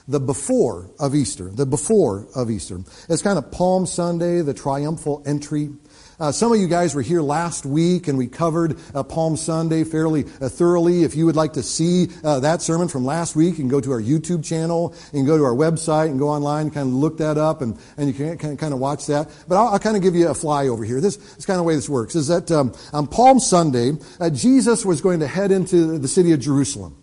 The 0.08 0.20
before 0.20 0.88
of 1.00 1.16
Easter. 1.16 1.50
The 1.50 1.66
before 1.66 2.28
of 2.36 2.48
Easter. 2.48 2.78
It's 3.08 3.22
kind 3.22 3.38
of 3.38 3.50
Palm 3.50 3.86
Sunday, 3.86 4.40
the 4.40 4.54
triumphal 4.54 5.20
entry. 5.26 5.70
Uh, 6.20 6.30
some 6.30 6.52
of 6.52 6.58
you 6.58 6.68
guys 6.68 6.94
were 6.94 7.02
here 7.02 7.20
last 7.20 7.66
week 7.66 8.06
and 8.06 8.16
we 8.16 8.28
covered 8.28 8.78
uh, 8.94 9.02
Palm 9.02 9.36
Sunday 9.36 9.82
fairly 9.82 10.24
uh, 10.40 10.48
thoroughly. 10.48 11.02
If 11.02 11.16
you 11.16 11.26
would 11.26 11.34
like 11.34 11.54
to 11.54 11.62
see 11.62 12.08
uh, 12.22 12.38
that 12.40 12.62
sermon 12.62 12.86
from 12.86 13.04
last 13.04 13.34
week, 13.34 13.50
you 13.50 13.64
can 13.64 13.68
go 13.68 13.80
to 13.80 13.90
our 13.90 14.00
YouTube 14.00 14.44
channel, 14.44 14.94
can 15.10 15.26
go 15.26 15.36
to 15.36 15.44
our 15.44 15.54
website 15.54 16.06
and 16.06 16.20
go 16.20 16.28
online 16.28 16.66
and 16.66 16.74
kind 16.74 16.88
of 16.88 16.94
look 16.94 17.18
that 17.18 17.36
up 17.36 17.60
and, 17.60 17.76
and 17.96 18.06
you 18.06 18.14
can 18.14 18.56
kind 18.56 18.72
of, 18.72 18.78
watch 18.78 19.06
that. 19.06 19.28
But 19.48 19.56
I'll, 19.56 19.68
I'll 19.68 19.78
kind 19.78 19.96
of 19.96 20.02
give 20.02 20.14
you 20.14 20.28
a 20.28 20.34
flyover 20.34 20.86
here. 20.86 21.00
This 21.00 21.16
is 21.36 21.44
kind 21.44 21.58
of 21.58 21.64
the 21.64 21.68
way 21.68 21.74
this 21.74 21.88
works, 21.88 22.14
is 22.14 22.28
that 22.28 22.50
um, 22.52 22.72
on 22.92 23.08
Palm 23.08 23.40
Sunday, 23.40 23.92
uh, 24.20 24.30
Jesus 24.30 24.84
was 24.84 25.00
going 25.00 25.20
to 25.20 25.26
head 25.26 25.50
into 25.50 25.98
the 25.98 26.08
city 26.08 26.32
of 26.32 26.40
Jerusalem. 26.40 26.96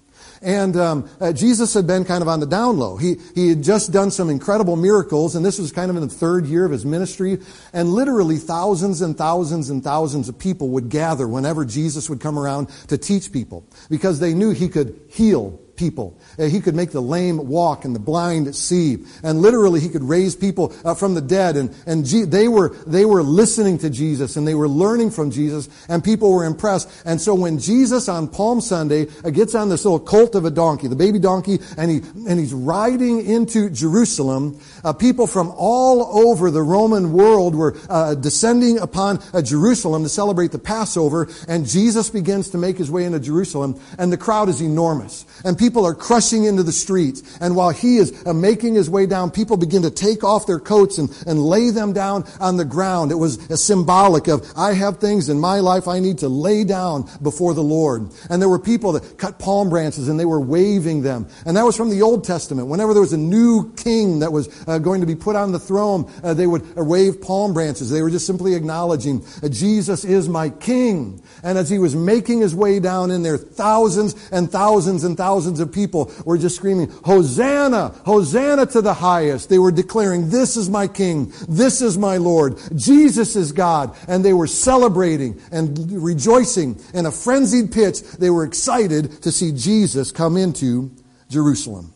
And 0.43 0.75
um, 0.75 1.09
uh, 1.21 1.31
Jesus 1.31 1.73
had 1.73 1.87
been 1.87 2.03
kind 2.03 2.21
of 2.21 2.27
on 2.27 2.39
the 2.39 2.45
down 2.45 2.77
low. 2.77 2.97
He, 2.97 3.15
he 3.33 3.49
had 3.49 3.63
just 3.63 3.91
done 3.91 4.11
some 4.11 4.29
incredible 4.29 4.75
miracles, 4.75 5.35
and 5.35 5.45
this 5.45 5.57
was 5.57 5.71
kind 5.71 5.89
of 5.89 5.95
in 5.95 6.03
the 6.03 6.13
third 6.13 6.45
year 6.45 6.65
of 6.65 6.71
his 6.71 6.85
ministry. 6.85 7.39
And 7.71 7.93
literally 7.93 8.37
thousands 8.37 9.01
and 9.01 9.17
thousands 9.17 9.69
and 9.69 9.83
thousands 9.83 10.27
of 10.27 10.37
people 10.37 10.69
would 10.69 10.89
gather 10.89 11.27
whenever 11.27 11.63
Jesus 11.63 12.09
would 12.09 12.19
come 12.19 12.37
around 12.37 12.67
to 12.89 12.97
teach 12.97 13.31
people 13.31 13.65
because 13.89 14.19
they 14.19 14.33
knew 14.33 14.51
he 14.51 14.67
could 14.67 14.99
heal 15.09 15.59
people. 15.75 16.19
Uh, 16.37 16.45
he 16.45 16.59
could 16.59 16.75
make 16.75 16.91
the 16.91 17.01
lame 17.01 17.47
walk 17.47 17.85
and 17.85 17.95
the 17.95 17.99
blind 17.99 18.55
see. 18.55 19.03
And 19.23 19.41
literally, 19.41 19.79
he 19.79 19.89
could 19.89 20.03
raise 20.03 20.35
people 20.35 20.73
uh, 20.85 20.93
from 20.93 21.15
the 21.15 21.21
dead. 21.21 21.57
And, 21.57 21.75
and 21.85 22.05
they, 22.05 22.47
were, 22.47 22.75
they 22.85 23.05
were 23.05 23.23
listening 23.23 23.77
to 23.79 23.89
Jesus 23.89 24.35
and 24.35 24.47
they 24.47 24.55
were 24.55 24.67
learning 24.67 25.11
from 25.11 25.31
Jesus, 25.31 25.69
and 25.89 26.03
people 26.03 26.31
were 26.31 26.45
impressed. 26.45 26.89
And 27.05 27.19
so 27.19 27.33
when 27.35 27.59
Jesus 27.59 28.07
on 28.09 28.27
Palm 28.27 28.61
Sunday 28.61 29.07
uh, 29.23 29.29
gets 29.29 29.55
on 29.55 29.69
this 29.69 29.85
little 29.85 29.99
colt 29.99 30.35
of 30.35 30.45
a 30.45 30.51
donkey, 30.51 30.87
the 30.87 30.95
baby 30.95 31.19
donkey, 31.19 31.59
and, 31.77 31.89
he, 31.89 31.97
and 32.27 32.39
he's 32.39 32.53
riding 32.53 33.25
into 33.25 33.69
Jerusalem, 33.69 34.59
uh, 34.83 34.93
people 34.93 35.27
from 35.27 35.51
all 35.55 36.27
over 36.27 36.51
the 36.51 36.61
Roman 36.61 37.13
world 37.13 37.55
were 37.55 37.77
uh, 37.89 38.15
descending 38.15 38.79
upon 38.79 39.19
uh, 39.33 39.41
Jerusalem 39.41 40.03
to 40.03 40.09
celebrate 40.09 40.51
the 40.51 40.59
Passover. 40.59 41.29
And 41.47 41.65
Jesus 41.67 42.09
begins 42.09 42.49
to 42.49 42.57
make 42.57 42.77
his 42.77 42.91
way 42.91 43.05
into 43.05 43.19
Jerusalem, 43.19 43.79
and 43.97 44.11
the 44.11 44.17
crowd 44.17 44.49
is 44.49 44.61
enormous. 44.61 45.25
And 45.45 45.57
people 45.57 45.85
are 45.85 45.95
crushing 45.95 46.45
into 46.45 46.63
the 46.63 46.71
streets. 46.71 47.37
And 47.39 47.55
while 47.55 47.71
he 47.71 47.97
is 47.97 48.25
uh, 48.25 48.33
making 48.33 48.75
his 48.75 48.89
way 48.89 49.05
down, 49.05 49.31
people 49.31 49.57
begin 49.57 49.81
to 49.83 49.91
take 49.91 50.23
off 50.23 50.45
their 50.47 50.59
coats 50.59 50.97
and, 50.97 51.09
and 51.27 51.39
lay 51.43 51.69
them 51.69 51.93
down 51.93 52.25
on 52.39 52.57
the 52.57 52.65
ground. 52.65 53.11
It 53.11 53.15
was 53.15 53.39
symbolic 53.61 54.27
of, 54.27 54.45
I 54.55 54.73
have 54.73 54.97
things 54.97 55.29
in 55.29 55.39
my 55.39 55.59
life 55.59 55.87
I 55.87 55.99
need 55.99 56.19
to 56.19 56.29
lay 56.29 56.63
down 56.63 57.09
before 57.21 57.53
the 57.53 57.63
Lord. 57.63 58.09
And 58.29 58.41
there 58.41 58.49
were 58.49 58.59
people 58.59 58.93
that 58.93 59.17
cut 59.17 59.39
palm 59.39 59.69
branches 59.69 60.07
and 60.07 60.19
they 60.19 60.25
were 60.25 60.39
waving 60.39 61.01
them. 61.01 61.27
And 61.45 61.57
that 61.57 61.63
was 61.63 61.77
from 61.77 61.89
the 61.89 62.01
Old 62.01 62.23
Testament. 62.23 62.67
Whenever 62.67 62.93
there 62.93 63.01
was 63.01 63.13
a 63.13 63.17
new 63.17 63.73
king 63.73 64.19
that 64.19 64.31
was 64.31 64.47
uh, 64.73 64.79
going 64.79 65.01
to 65.01 65.07
be 65.07 65.15
put 65.15 65.35
on 65.35 65.51
the 65.51 65.59
throne, 65.59 66.11
uh, 66.23 66.33
they 66.33 66.47
would 66.47 66.75
wave 66.75 67.21
palm 67.21 67.53
branches. 67.53 67.89
They 67.89 68.01
were 68.01 68.09
just 68.09 68.25
simply 68.25 68.55
acknowledging, 68.55 69.23
uh, 69.41 69.49
Jesus 69.49 70.03
is 70.03 70.27
my 70.27 70.49
king. 70.49 71.21
And 71.43 71.57
as 71.57 71.69
he 71.69 71.79
was 71.79 71.95
making 71.95 72.39
his 72.39 72.55
way 72.55 72.79
down 72.79 73.11
in 73.11 73.23
there, 73.23 73.37
thousands 73.37 74.29
and 74.31 74.51
thousands 74.51 75.03
and 75.03 75.15
thousands 75.15 75.59
of 75.59 75.71
people 75.71 76.11
were 76.25 76.37
just 76.37 76.55
screaming, 76.55 76.89
Hosanna! 77.05 77.89
Hosanna 78.05 78.65
to 78.67 78.81
the 78.81 78.93
highest. 78.93 79.49
They 79.49 79.59
were 79.59 79.71
declaring, 79.71 80.29
This 80.29 80.57
is 80.57 80.69
my 80.69 80.87
King. 80.87 81.31
This 81.47 81.81
is 81.81 81.97
my 81.97 82.17
Lord. 82.17 82.57
Jesus 82.75 83.35
is 83.35 83.51
God. 83.51 83.95
And 84.07 84.23
they 84.23 84.33
were 84.33 84.47
celebrating 84.47 85.39
and 85.51 86.03
rejoicing 86.03 86.79
in 86.93 87.05
a 87.05 87.11
frenzied 87.11 87.71
pitch. 87.71 88.01
They 88.01 88.29
were 88.29 88.43
excited 88.43 89.21
to 89.23 89.31
see 89.31 89.51
Jesus 89.51 90.11
come 90.11 90.37
into 90.37 90.91
Jerusalem. 91.29 91.93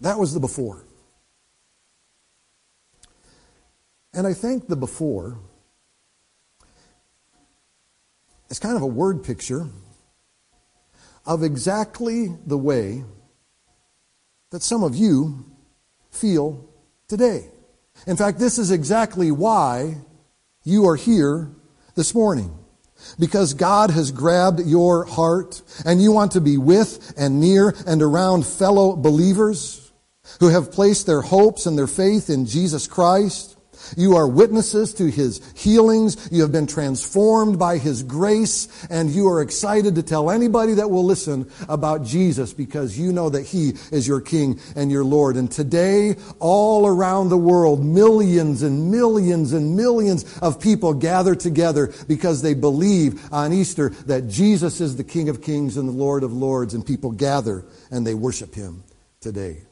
That 0.00 0.18
was 0.18 0.34
the 0.34 0.40
before. 0.40 0.84
And 4.14 4.26
I 4.26 4.34
think 4.34 4.68
the 4.68 4.76
before 4.76 5.38
is 8.50 8.58
kind 8.58 8.76
of 8.76 8.82
a 8.82 8.86
word 8.86 9.24
picture 9.24 9.66
of 11.24 11.42
exactly 11.42 12.36
the 12.46 12.58
way 12.58 13.04
that 14.50 14.62
some 14.62 14.82
of 14.82 14.94
you 14.94 15.46
feel 16.10 16.68
today. 17.08 17.46
In 18.06 18.16
fact, 18.16 18.38
this 18.38 18.58
is 18.58 18.70
exactly 18.70 19.30
why 19.30 19.96
you 20.64 20.86
are 20.86 20.96
here 20.96 21.50
this 21.94 22.14
morning. 22.14 22.58
Because 23.18 23.54
God 23.54 23.90
has 23.90 24.12
grabbed 24.12 24.60
your 24.60 25.04
heart 25.06 25.62
and 25.84 26.02
you 26.02 26.12
want 26.12 26.32
to 26.32 26.40
be 26.40 26.58
with 26.58 27.14
and 27.16 27.40
near 27.40 27.74
and 27.86 28.02
around 28.02 28.46
fellow 28.46 28.94
believers 28.94 29.92
who 30.38 30.48
have 30.48 30.70
placed 30.70 31.06
their 31.06 31.22
hopes 31.22 31.66
and 31.66 31.76
their 31.76 31.86
faith 31.86 32.30
in 32.30 32.46
Jesus 32.46 32.86
Christ 32.86 33.51
you 33.96 34.16
are 34.16 34.26
witnesses 34.26 34.94
to 34.94 35.10
His 35.10 35.40
healings. 35.54 36.28
You 36.30 36.42
have 36.42 36.52
been 36.52 36.66
transformed 36.66 37.58
by 37.58 37.78
His 37.78 38.02
grace, 38.02 38.68
and 38.90 39.10
you 39.10 39.28
are 39.28 39.42
excited 39.42 39.94
to 39.94 40.02
tell 40.02 40.30
anybody 40.30 40.74
that 40.74 40.90
will 40.90 41.04
listen 41.04 41.50
about 41.68 42.04
Jesus 42.04 42.52
because 42.52 42.98
you 42.98 43.12
know 43.12 43.30
that 43.30 43.46
He 43.46 43.70
is 43.90 44.06
your 44.06 44.20
King 44.20 44.60
and 44.76 44.90
your 44.90 45.04
Lord. 45.04 45.36
And 45.36 45.50
today, 45.50 46.16
all 46.38 46.86
around 46.86 47.28
the 47.28 47.38
world, 47.38 47.84
millions 47.84 48.62
and 48.62 48.90
millions 48.90 49.52
and 49.52 49.76
millions 49.76 50.38
of 50.38 50.60
people 50.60 50.94
gather 50.94 51.34
together 51.34 51.92
because 52.08 52.42
they 52.42 52.54
believe 52.54 53.32
on 53.32 53.52
Easter 53.52 53.90
that 54.06 54.28
Jesus 54.28 54.80
is 54.80 54.96
the 54.96 55.04
King 55.04 55.28
of 55.28 55.42
Kings 55.42 55.76
and 55.76 55.88
the 55.88 55.92
Lord 55.92 56.22
of 56.22 56.32
Lords, 56.32 56.74
and 56.74 56.86
people 56.86 57.10
gather 57.10 57.64
and 57.90 58.06
they 58.06 58.14
worship 58.14 58.54
Him 58.54 58.84
today. 59.20 59.62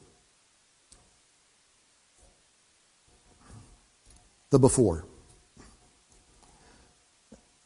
The 4.51 4.59
before. 4.59 5.05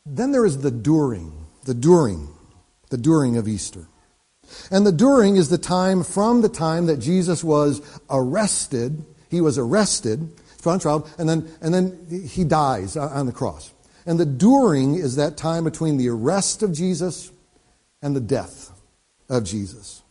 Then 0.06 0.32
there 0.32 0.46
is 0.46 0.60
the 0.60 0.72
during, 0.72 1.46
the 1.66 1.74
during, 1.74 2.30
the 2.90 2.98
during 2.98 3.38
of 3.38 3.48
Easter. 3.48 3.88
And 4.72 4.86
the 4.86 4.92
during 4.92 5.36
is 5.36 5.50
the 5.50 5.58
time 5.58 6.04
from 6.04 6.42
the 6.42 6.50
time 6.50 6.86
that 6.86 6.98
Jesus 6.98 7.44
was 7.44 7.82
arrested. 8.10 9.04
He 9.30 9.42
was 9.42 9.58
arrested, 9.58 10.32
on 10.64 10.80
trial, 10.80 11.08
and 11.20 11.30
then, 11.30 11.48
and 11.62 11.74
then 11.74 12.28
he 12.28 12.44
dies 12.44 12.96
on 12.98 13.26
the 13.26 13.32
cross. 13.32 13.74
And 14.06 14.20
the 14.20 14.26
during 14.26 14.96
is 14.96 15.16
that 15.16 15.38
time 15.38 15.64
between 15.64 15.98
the 15.98 16.10
arrest 16.10 16.64
of 16.64 16.74
Jesus 16.74 17.32
and 18.02 18.16
the 18.16 18.22
death 18.22 18.72
of 19.30 19.44
Jesus. 19.44 20.04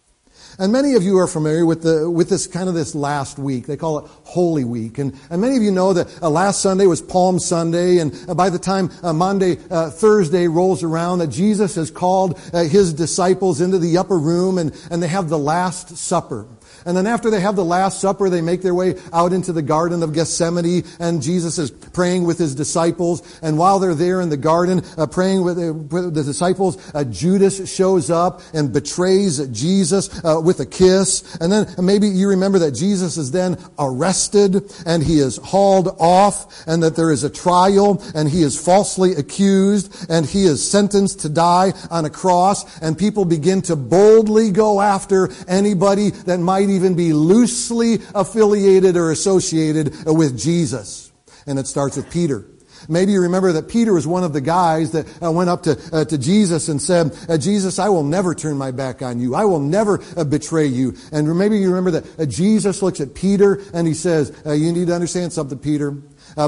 And 0.58 0.72
many 0.72 0.94
of 0.94 1.02
you 1.02 1.18
are 1.18 1.26
familiar 1.26 1.66
with 1.66 1.82
the 1.82 2.08
with 2.08 2.28
this 2.28 2.46
kind 2.46 2.68
of 2.68 2.74
this 2.74 2.94
last 2.94 3.38
week. 3.38 3.66
They 3.66 3.76
call 3.76 3.98
it 3.98 4.10
Holy 4.22 4.64
Week, 4.64 4.98
and 4.98 5.18
and 5.30 5.40
many 5.40 5.56
of 5.56 5.62
you 5.62 5.72
know 5.72 5.92
that 5.92 6.22
uh, 6.22 6.30
last 6.30 6.62
Sunday 6.62 6.86
was 6.86 7.02
Palm 7.02 7.40
Sunday, 7.40 7.98
and 7.98 8.14
uh, 8.28 8.34
by 8.34 8.50
the 8.50 8.58
time 8.58 8.90
uh, 9.02 9.12
Monday 9.12 9.58
uh, 9.70 9.90
Thursday 9.90 10.46
rolls 10.46 10.82
around, 10.84 11.18
that 11.18 11.28
Jesus 11.28 11.74
has 11.74 11.90
called 11.90 12.40
uh, 12.52 12.64
his 12.64 12.92
disciples 12.92 13.60
into 13.60 13.78
the 13.78 13.98
upper 13.98 14.18
room, 14.18 14.58
and 14.58 14.72
and 14.90 15.02
they 15.02 15.08
have 15.08 15.28
the 15.28 15.38
Last 15.38 15.96
Supper. 15.96 16.46
And 16.86 16.96
then 16.96 17.06
after 17.06 17.30
they 17.30 17.40
have 17.40 17.56
the 17.56 17.64
Last 17.64 18.00
Supper, 18.00 18.28
they 18.28 18.40
make 18.40 18.62
their 18.62 18.74
way 18.74 18.94
out 19.12 19.32
into 19.32 19.52
the 19.52 19.62
Garden 19.62 20.02
of 20.02 20.12
Gethsemane, 20.12 20.84
and 20.98 21.22
Jesus 21.22 21.58
is 21.58 21.70
praying 21.70 22.24
with 22.24 22.38
his 22.38 22.54
disciples. 22.54 23.22
And 23.42 23.56
while 23.58 23.78
they're 23.78 23.94
there 23.94 24.20
in 24.20 24.28
the 24.28 24.36
garden, 24.36 24.82
uh, 24.98 25.06
praying 25.06 25.42
with, 25.42 25.58
uh, 25.58 25.72
with, 25.72 26.14
the 26.14 26.22
disciples, 26.22 26.76
uh, 26.94 27.04
Judas 27.04 27.72
shows 27.72 28.10
up 28.10 28.42
and 28.52 28.72
betrays 28.72 29.46
Jesus 29.48 30.24
uh, 30.24 30.40
with 30.42 30.60
a 30.60 30.66
kiss. 30.66 31.36
And 31.36 31.50
then 31.50 31.66
maybe 31.78 32.08
you 32.08 32.28
remember 32.28 32.58
that 32.60 32.72
Jesus 32.72 33.16
is 33.16 33.30
then 33.30 33.58
arrested, 33.78 34.72
and 34.84 35.02
he 35.02 35.18
is 35.20 35.36
hauled 35.38 35.96
off, 35.98 36.66
and 36.66 36.82
that 36.82 36.96
there 36.96 37.10
is 37.10 37.24
a 37.24 37.30
trial, 37.30 38.02
and 38.14 38.28
he 38.28 38.42
is 38.42 38.62
falsely 38.62 39.12
accused, 39.14 40.10
and 40.10 40.26
he 40.26 40.44
is 40.44 40.68
sentenced 40.68 41.20
to 41.20 41.28
die 41.28 41.72
on 41.90 42.04
a 42.04 42.10
cross, 42.10 42.80
and 42.80 42.98
people 42.98 43.24
begin 43.24 43.62
to 43.62 43.76
boldly 43.76 44.50
go 44.50 44.80
after 44.80 45.30
anybody 45.48 46.10
that 46.10 46.38
might 46.38 46.73
even 46.74 46.94
be 46.94 47.12
loosely 47.12 47.98
affiliated 48.14 48.96
or 48.96 49.10
associated 49.10 49.94
with 50.06 50.38
Jesus. 50.38 51.12
And 51.46 51.58
it 51.58 51.66
starts 51.66 51.96
with 51.96 52.10
Peter. 52.10 52.46
Maybe 52.88 53.12
you 53.12 53.22
remember 53.22 53.52
that 53.52 53.68
Peter 53.68 53.92
was 53.92 54.06
one 54.06 54.24
of 54.24 54.32
the 54.32 54.40
guys 54.40 54.92
that 54.92 55.06
uh, 55.22 55.30
went 55.30 55.50
up 55.50 55.62
to, 55.64 55.78
uh, 55.92 56.04
to 56.04 56.18
Jesus 56.18 56.68
and 56.68 56.80
said, 56.80 57.16
uh, 57.28 57.38
Jesus, 57.38 57.78
I 57.78 57.88
will 57.88 58.02
never 58.02 58.34
turn 58.34 58.56
my 58.56 58.70
back 58.70 59.02
on 59.02 59.20
you. 59.20 59.34
I 59.34 59.44
will 59.44 59.60
never 59.60 60.02
uh, 60.16 60.24
betray 60.24 60.66
you. 60.66 60.94
And 61.12 61.36
maybe 61.38 61.58
you 61.58 61.68
remember 61.68 61.92
that 61.92 62.20
uh, 62.20 62.26
Jesus 62.26 62.82
looks 62.82 63.00
at 63.00 63.14
Peter 63.14 63.62
and 63.72 63.86
he 63.86 63.94
says, 63.94 64.32
you 64.44 64.72
need 64.72 64.88
to 64.88 64.94
understand 64.94 65.32
something, 65.32 65.58
Peter. 65.58 65.92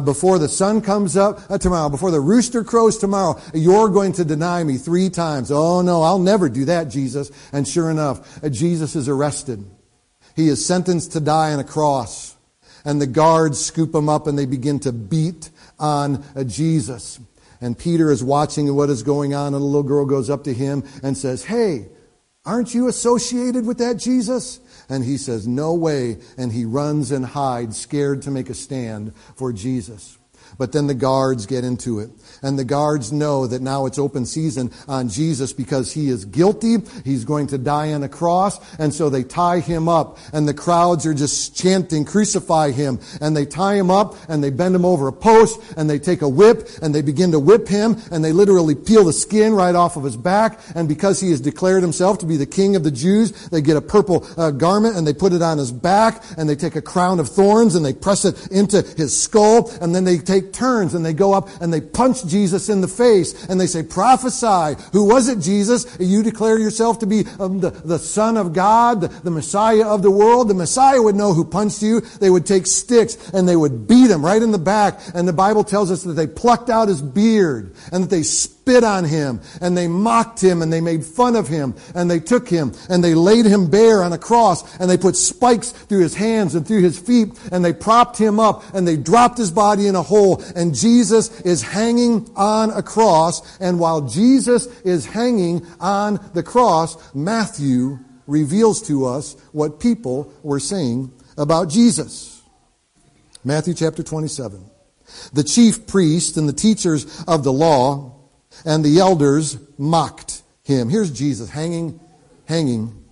before 0.05 0.39
the 0.39 0.49
sun 0.49 0.81
comes 0.81 1.17
up 1.17 1.47
tomorrow, 1.59 1.89
before 1.89 2.11
the 2.11 2.21
rooster 2.21 2.65
crows 2.65 2.99
tomorrow, 2.99 3.41
you're 3.55 3.89
going 3.89 4.13
to 4.13 4.25
deny 4.25 4.63
me 4.63 4.77
three 4.77 5.11
times. 5.11 5.51
Oh 5.51 5.83
no, 5.83 6.03
I'll 6.03 6.19
never 6.19 6.49
do 6.49 6.67
that, 6.67 6.89
Jesus. 6.89 7.31
And 7.53 7.67
sure 7.67 7.91
enough, 7.91 8.41
Jesus 8.51 8.97
is 8.97 9.09
arrested. 9.09 9.65
He 10.37 10.49
is 10.49 10.65
sentenced 10.65 11.13
to 11.13 11.21
die 11.21 11.53
on 11.53 11.59
a 11.59 11.65
cross. 11.65 12.37
And 12.85 13.01
the 13.01 13.07
guards 13.07 13.59
scoop 13.59 13.95
him 13.95 14.09
up 14.09 14.29
and 14.29 14.39
they 14.39 14.47
begin 14.47 14.79
to 14.81 14.93
beat 14.93 15.51
on 15.79 16.23
Jesus. 16.47 17.19
And 17.61 17.77
Peter 17.77 18.13
is 18.13 18.23
watching 18.23 18.73
what 18.77 18.91
is 18.91 19.03
going 19.03 19.35
on, 19.35 19.55
and 19.55 19.57
a 19.57 19.59
little 19.59 19.83
girl 19.83 20.05
goes 20.05 20.29
up 20.29 20.45
to 20.45 20.53
him 20.53 20.85
and 21.03 21.17
says, 21.17 21.45
Hey, 21.45 21.89
aren't 22.45 22.75
you 22.75 22.87
associated 22.87 23.67
with 23.67 23.79
that 23.79 23.97
Jesus? 23.97 24.61
And 24.89 25.05
he 25.05 25.17
says, 25.17 25.49
No 25.49 25.75
way. 25.75 26.19
And 26.37 26.53
he 26.53 26.65
runs 26.65 27.11
and 27.11 27.25
hides, 27.25 27.79
scared 27.79 28.23
to 28.23 28.31
make 28.31 28.51
a 28.51 28.55
stand 28.55 29.15
for 29.35 29.53
Jesus. 29.53 30.16
But 30.59 30.73
then 30.73 30.87
the 30.87 30.95
guards 30.95 31.47
get 31.47 31.65
into 31.65 31.99
it. 31.99 32.11
And 32.43 32.59
the 32.59 32.65
guards 32.65 33.13
know 33.13 33.47
that 33.47 33.63
now 33.63 33.87
it's 33.87 33.99
open 33.99 34.27
season 34.27 34.71
on 34.89 35.09
Jesus 35.09 35.53
because 35.53 35.93
he 35.93 36.09
is 36.09 36.25
guilty. 36.25 36.77
He's 37.05 37.25
going 37.25 37.49
to 37.49 37.59
die 37.59 37.93
on 37.93 38.03
a 38.03 38.09
cross. 38.09 38.59
And 38.79 38.93
so 38.93 39.11
they 39.11 39.23
tie 39.23 39.61
him 39.61 39.89
up. 39.89 40.19
And 40.33 40.49
the 40.49 40.55
crowds 40.55 41.07
are 41.07 41.15
just 41.15 41.57
chanting, 41.57 42.05
crucify 42.05 42.71
him. 42.71 43.01
And 43.21 43.37
they 43.37 43.47
tie 43.47 43.75
him 43.75 43.91
up 43.91 44.17
and 44.29 44.43
they 44.43 44.51
bend 44.51 44.75
him 44.75 44.85
over 44.85 45.09
a 45.09 45.13
post 45.13 45.61
and 45.77 45.89
they 45.89 45.99
take 45.99 46.23
a 46.23 46.29
whip 46.29 46.69
and 46.83 46.95
they 46.95 47.03
begin 47.03 47.33
to 47.33 47.39
whip 47.39 47.69
him 47.69 47.97
and 48.11 48.25
they 48.25 48.33
literally 48.33 48.75
peel 48.75 49.05
the 49.05 49.13
skin 49.13 49.55
right 49.55 49.75
off 49.75 49.97
of 49.97 50.05
his 50.05 50.17
back. 50.17 50.59
And 50.75 50.89
because 50.89 51.21
he 51.21 51.31
has 51.31 51.41
declared 51.41 51.83
himself 51.83 52.19
to 52.19 52.27
be 52.27 52.37
the 52.37 52.47
king 52.47 52.77
of 52.77 52.85
the 52.85 52.91
Jews, 52.91 53.33
they 53.49 53.61
get 53.61 53.77
a 53.77 53.81
purple 53.81 54.27
uh, 54.37 54.51
garment 54.51 54.97
and 54.97 55.07
they 55.07 55.15
put 55.15 55.33
it 55.33 55.43
on 55.43 55.59
his 55.59 55.73
back 55.73 56.23
and 56.37 56.49
they 56.49 56.57
take 56.57 56.77
a 56.77 56.83
crown 56.83 57.21
of 57.21 57.29
thorns 57.29 57.75
and 57.75 57.85
they 57.85 57.93
press 57.93 58.25
it 58.25 58.51
into 58.51 58.83
his 58.97 59.19
skull 59.21 59.71
and 59.81 59.95
then 59.95 60.05
they 60.05 60.19
take 60.19 60.46
turns 60.53 60.95
and 60.95 61.05
they 61.05 61.13
go 61.13 61.33
up 61.33 61.49
and 61.61 61.73
they 61.73 61.81
punch 61.81 62.27
Jesus 62.27 62.69
in 62.69 62.81
the 62.81 62.89
face 62.89 63.47
and 63.47 63.61
they 63.61 63.67
say, 63.67 63.83
prophesy. 63.83 64.81
Who 64.93 65.05
was 65.05 65.29
it, 65.29 65.41
Jesus? 65.41 65.87
You 66.01 66.23
declare 66.23 66.59
yourself 66.59 67.01
to 67.01 67.07
be 67.07 67.25
um, 67.39 67.61
the, 67.61 67.71
the 67.71 67.99
Son 67.99 68.37
of 68.37 68.53
God, 68.53 69.01
the, 69.01 69.09
the 69.09 69.31
Messiah 69.31 69.87
of 69.87 70.03
the 70.03 70.11
world. 70.11 70.49
The 70.49 70.55
Messiah 70.55 71.01
would 71.01 71.17
know 71.17 71.33
who 71.33 71.45
punched 71.45 71.83
you. 71.83 72.01
They 72.01 72.31
would 72.31 72.47
take 72.47 72.67
sticks 72.67 73.31
and 73.31 73.49
they 73.49 73.57
would 73.57 73.87
beat 73.87 74.11
him 74.11 74.25
right 74.25 74.41
in 74.41 74.53
the 74.53 74.59
back. 74.59 75.01
And 75.15 75.27
the 75.27 75.33
Bible 75.33 75.65
tells 75.65 75.91
us 75.91 76.03
that 76.05 76.13
they 76.13 76.27
plucked 76.27 76.71
out 76.71 76.89
his 76.89 77.03
beard 77.03 77.75
and 77.93 78.05
that 78.05 78.11
they 78.11 78.23
spit 78.67 78.83
on 78.83 79.05
him 79.05 79.41
and 79.61 79.77
they 79.77 79.87
mocked 79.87 80.43
him 80.43 80.61
and 80.61 80.73
they 80.73 80.81
made 80.81 81.05
fun 81.05 81.37
of 81.37 81.47
him 81.47 81.73
and 81.95 82.11
they 82.11 82.19
took 82.19 82.49
him 82.49 82.73
and 82.91 83.03
they 83.03 83.15
laid 83.15 83.47
him 83.47 83.71
bare 83.71 84.03
on 84.03 84.13
a 84.13 84.19
cross 84.19 84.77
and 84.79 84.91
they 84.91 84.97
put 84.97 85.15
spikes 85.15 85.71
through 85.71 86.01
his 86.01 86.17
hands 86.17 86.57
and 86.57 86.67
through 86.67 86.83
his 86.83 86.99
feet 86.99 87.29
and 87.53 87.65
they 87.65 87.73
propped 87.73 88.19
him 88.19 88.41
up 88.41 88.65
and 88.75 88.87
they 88.87 88.97
dropped 88.97 89.39
his 89.39 89.53
body 89.53 89.87
in 89.87 89.95
a 89.95 90.03
hole 90.03 90.43
and 90.57 90.75
Jesus 90.75 91.41
is 91.43 91.63
hanging 91.63 92.29
on 92.35 92.71
a 92.71 92.83
cross 92.83 93.57
and 93.61 93.79
while 93.79 94.01
Jesus 94.01 94.67
is 94.83 95.07
hanging 95.07 95.65
on 95.79 96.19
the 96.35 96.43
cross, 96.43 97.15
Matthew 97.15 98.01
reveals 98.27 98.83
to 98.89 99.07
us 99.07 99.37
what 99.53 99.79
people 99.79 100.33
were 100.43 100.59
saying 100.59 101.13
about 101.39 101.69
Jesus. 101.69 102.43
Matthew 103.45 103.75
chapter 103.75 104.03
27. 104.03 104.69
The 105.33 105.45
chief 105.45 105.87
priests 105.87 106.37
and 106.37 106.49
the 106.49 106.53
teachers 106.53 107.23
of 107.29 107.45
the 107.45 107.53
law 107.53 108.16
and 108.67 108.85
the 108.85 108.99
elders 108.99 109.59
mocked 109.79 110.43
him. 110.65 110.91
Here's 110.91 111.11
Jesus 111.11 111.49
hanging, 111.49 112.01
hanging 112.47 113.05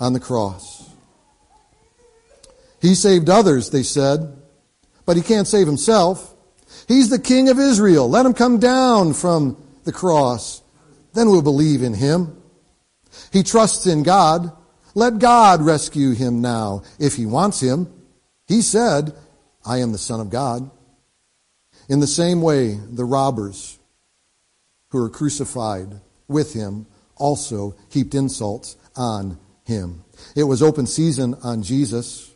on 0.00 0.12
the 0.12 0.20
cross. 0.20 0.88
He 2.80 2.94
saved 2.94 3.28
others, 3.28 3.70
they 3.70 3.82
said, 3.82 4.34
but 5.04 5.16
he 5.16 5.22
can't 5.22 5.48
save 5.48 5.66
himself. 5.66 6.34
He's 6.88 7.10
the 7.10 7.18
king 7.18 7.48
of 7.48 7.58
Israel. 7.58 8.08
Let 8.08 8.24
him 8.24 8.32
come 8.32 8.58
down 8.58 9.12
from 9.12 9.62
the 9.84 9.92
cross. 9.92 10.62
Then 11.14 11.28
we'll 11.28 11.42
believe 11.42 11.82
in 11.82 11.94
him. 11.94 12.40
He 13.32 13.42
trusts 13.42 13.86
in 13.86 14.04
God. 14.04 14.52
Let 14.94 15.18
God 15.18 15.62
rescue 15.62 16.12
him 16.12 16.40
now 16.40 16.82
if 16.98 17.16
he 17.16 17.26
wants 17.26 17.60
him. 17.60 17.92
He 18.46 18.62
said, 18.62 19.14
I 19.64 19.78
am 19.78 19.92
the 19.92 19.98
Son 19.98 20.20
of 20.20 20.30
God. 20.30 20.70
In 21.88 22.00
the 22.00 22.06
same 22.06 22.40
way, 22.40 22.74
the 22.74 23.04
robbers 23.04 23.78
who 24.92 25.00
were 25.00 25.08
crucified 25.08 26.00
with 26.28 26.52
him 26.52 26.86
also 27.16 27.74
heaped 27.88 28.14
insults 28.14 28.76
on 28.94 29.38
him. 29.64 30.04
It 30.36 30.44
was 30.44 30.62
open 30.62 30.86
season 30.86 31.34
on 31.42 31.62
Jesus. 31.62 32.30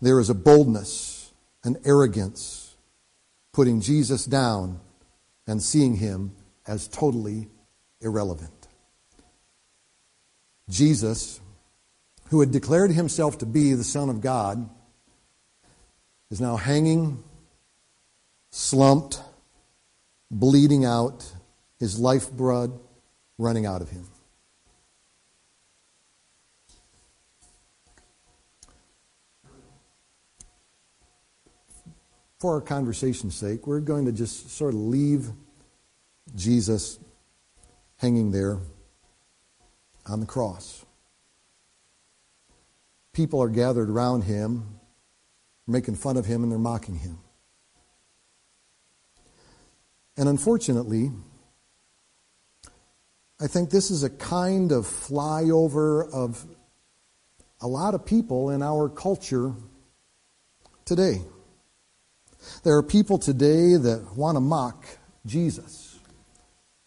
There 0.00 0.18
is 0.18 0.28
a 0.28 0.34
boldness, 0.34 1.32
an 1.62 1.76
arrogance, 1.84 2.74
putting 3.52 3.80
Jesus 3.80 4.24
down 4.24 4.80
and 5.46 5.62
seeing 5.62 5.96
him 5.96 6.32
as 6.66 6.88
totally 6.88 7.48
irrelevant. 8.00 8.66
Jesus, 10.68 11.40
who 12.30 12.40
had 12.40 12.50
declared 12.50 12.90
himself 12.90 13.38
to 13.38 13.46
be 13.46 13.74
the 13.74 13.84
Son 13.84 14.08
of 14.08 14.20
God, 14.20 14.68
is 16.32 16.40
now 16.40 16.56
hanging, 16.56 17.22
slumped, 18.50 19.20
bleeding 20.32 20.84
out, 20.84 21.30
his 21.78 22.00
lifeblood 22.00 22.80
running 23.38 23.66
out 23.66 23.82
of 23.82 23.90
him. 23.90 24.06
For 32.40 32.54
our 32.54 32.60
conversation's 32.60 33.36
sake, 33.36 33.68
we're 33.68 33.78
going 33.78 34.06
to 34.06 34.12
just 34.12 34.50
sort 34.50 34.74
of 34.74 34.80
leave 34.80 35.30
Jesus 36.34 36.98
hanging 37.98 38.32
there 38.32 38.58
on 40.06 40.18
the 40.18 40.26
cross. 40.26 40.84
People 43.12 43.40
are 43.40 43.48
gathered 43.48 43.88
around 43.88 44.22
him, 44.22 44.80
making 45.68 45.94
fun 45.94 46.16
of 46.16 46.26
him, 46.26 46.42
and 46.42 46.50
they're 46.50 46.58
mocking 46.58 46.96
him. 46.96 47.18
And 50.16 50.28
unfortunately, 50.28 51.10
I 53.40 53.46
think 53.46 53.70
this 53.70 53.90
is 53.90 54.04
a 54.04 54.10
kind 54.10 54.70
of 54.70 54.84
flyover 54.84 56.10
of 56.12 56.46
a 57.60 57.66
lot 57.66 57.94
of 57.94 58.04
people 58.04 58.50
in 58.50 58.62
our 58.62 58.88
culture 58.88 59.54
today. 60.84 61.22
There 62.64 62.76
are 62.76 62.82
people 62.82 63.18
today 63.18 63.76
that 63.76 64.16
want 64.16 64.36
to 64.36 64.40
mock 64.40 64.84
Jesus, 65.24 65.98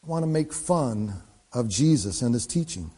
want 0.05 0.23
to 0.23 0.27
make 0.27 0.53
fun 0.53 1.21
of 1.53 1.69
Jesus 1.69 2.21
and 2.21 2.33
his 2.33 2.45
teaching. 2.45 2.91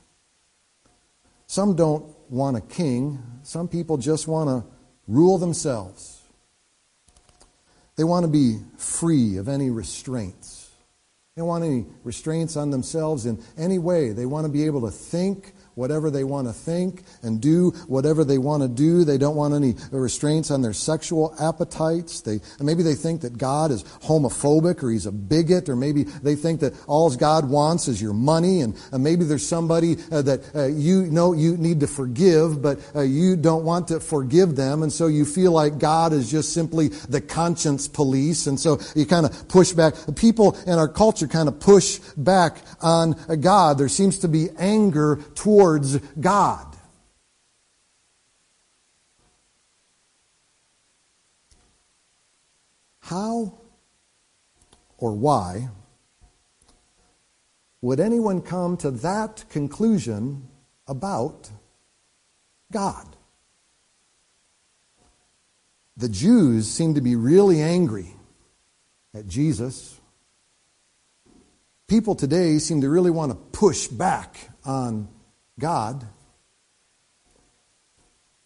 Some 1.45 1.75
don't 1.75 2.05
want 2.29 2.57
a 2.57 2.61
king, 2.61 3.23
some 3.43 3.67
people 3.67 3.97
just 3.97 4.27
want 4.27 4.49
to 4.49 4.69
rule 5.07 5.37
themselves. 5.37 6.16
They 7.97 8.03
want 8.03 8.25
to 8.25 8.31
be 8.31 8.59
free 8.77 9.37
of 9.37 9.49
any 9.49 9.71
restraints. 9.71 10.69
They 11.35 11.41
don't 11.41 11.47
want 11.47 11.63
any 11.63 11.85
restraints 12.03 12.55
on 12.55 12.69
themselves 12.69 13.25
in 13.25 13.43
any 13.57 13.79
way. 13.79 14.11
They 14.11 14.25
want 14.25 14.45
to 14.45 14.51
be 14.51 14.65
able 14.65 14.81
to 14.81 14.91
think 14.91 15.53
whatever 15.77 16.09
they 16.09 16.23
want 16.23 16.47
to 16.47 16.53
think 16.53 17.03
and 17.21 17.39
do 17.39 17.69
whatever 17.87 18.23
they 18.23 18.39
want 18.39 18.63
to 18.63 18.67
do. 18.67 19.03
They 19.03 19.19
don't 19.19 19.35
want 19.35 19.53
any 19.53 19.75
restraints 19.91 20.49
on 20.49 20.63
their 20.63 20.73
sexual 20.73 21.35
appetites. 21.39 22.21
They, 22.21 22.39
maybe 22.59 22.81
they 22.81 22.95
think 22.95 23.21
that 23.21 23.37
God 23.37 23.69
is 23.69 23.83
homophobic 23.83 24.81
or 24.81 24.89
he's 24.89 25.05
a 25.05 25.11
bigot, 25.11 25.69
or 25.69 25.75
maybe 25.75 26.03
they 26.03 26.35
think 26.35 26.61
that 26.61 26.73
all 26.87 27.07
God 27.15 27.47
wants 27.49 27.87
is 27.87 28.01
your 28.01 28.13
money, 28.13 28.61
and, 28.61 28.75
and 28.91 29.03
maybe 29.03 29.23
there's 29.23 29.47
somebody 29.47 29.97
uh, 30.11 30.21
that 30.23 30.55
uh, 30.55 30.65
you 30.65 31.03
know 31.03 31.33
you 31.33 31.55
need 31.57 31.79
to 31.79 31.87
forgive, 31.87 32.61
but 32.61 32.79
uh, 32.95 33.01
you 33.01 33.35
don't 33.35 33.63
want 33.63 33.87
to 33.89 33.99
forgive 33.99 34.55
them, 34.55 34.83
and 34.83 34.91
so 34.91 35.07
you 35.07 35.25
feel 35.25 35.51
like 35.51 35.77
God 35.77 36.11
is 36.11 36.29
just 36.29 36.53
simply 36.53 36.89
the 36.89 37.21
conscience 37.21 37.87
police, 37.87 38.47
and 38.47 38.59
so 38.59 38.79
you 38.95 39.05
kind 39.05 39.25
of 39.25 39.47
push 39.47 39.71
back. 39.71 39.93
People 40.15 40.57
in 40.65 40.73
our 40.73 40.89
culture 40.89 41.27
kind 41.27 41.47
of 41.47 41.59
push 41.59 41.99
back 42.17 42.57
on 42.81 43.15
God. 43.39 43.77
There 43.77 43.87
seems 43.89 44.19
to 44.19 44.27
be 44.27 44.49
anger 44.57 45.19
toward 45.35 45.66
towards 45.67 45.97
God. 46.19 46.65
How 53.01 53.57
or 54.97 55.13
why 55.13 55.69
would 57.81 57.99
anyone 57.99 58.41
come 58.41 58.77
to 58.77 58.91
that 58.91 59.43
conclusion 59.49 60.47
about 60.87 61.49
God? 62.71 63.17
The 65.97 66.09
Jews 66.09 66.69
seem 66.69 66.93
to 66.93 67.01
be 67.01 67.15
really 67.15 67.61
angry 67.61 68.15
at 69.13 69.27
Jesus. 69.27 69.99
People 71.87 72.15
today 72.15 72.57
seem 72.57 72.81
to 72.81 72.89
really 72.89 73.11
want 73.11 73.31
to 73.31 73.35
push 73.35 73.87
back 73.87 74.37
on 74.63 75.09
God, 75.59 76.05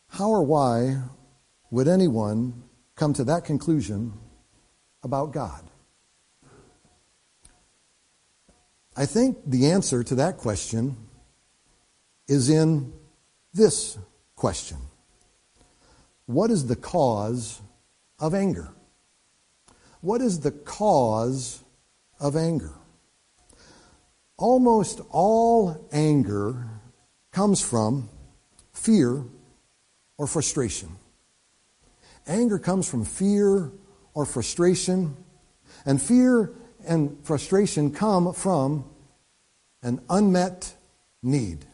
how 0.09 0.29
or 0.29 0.43
why 0.43 1.01
would 1.69 1.87
anyone 1.87 2.63
come 2.95 3.13
to 3.13 3.23
that 3.25 3.45
conclusion 3.45 4.13
about 5.03 5.33
God? 5.33 5.63
I 8.95 9.05
think 9.05 9.37
the 9.45 9.71
answer 9.71 10.03
to 10.03 10.15
that 10.15 10.37
question 10.37 10.97
is 12.27 12.49
in 12.49 12.93
this 13.53 13.97
question 14.35 14.77
What 16.25 16.51
is 16.51 16.67
the 16.67 16.75
cause 16.75 17.61
of 18.19 18.33
anger? 18.33 18.73
What 20.01 20.21
is 20.21 20.39
the 20.39 20.51
cause 20.51 21.63
of 22.21 22.35
anger. 22.35 22.71
Almost 24.37 25.01
all 25.09 25.87
anger 25.91 26.67
comes 27.31 27.61
from 27.61 28.09
fear 28.73 29.23
or 30.17 30.27
frustration. 30.27 30.89
Anger 32.27 32.59
comes 32.59 32.87
from 32.89 33.03
fear 33.03 33.71
or 34.13 34.25
frustration, 34.25 35.15
and 35.85 36.01
fear 36.01 36.51
and 36.85 37.17
frustration 37.23 37.91
come 37.91 38.33
from 38.33 38.85
an 39.81 40.01
unmet 40.09 40.73
need. 41.23 41.65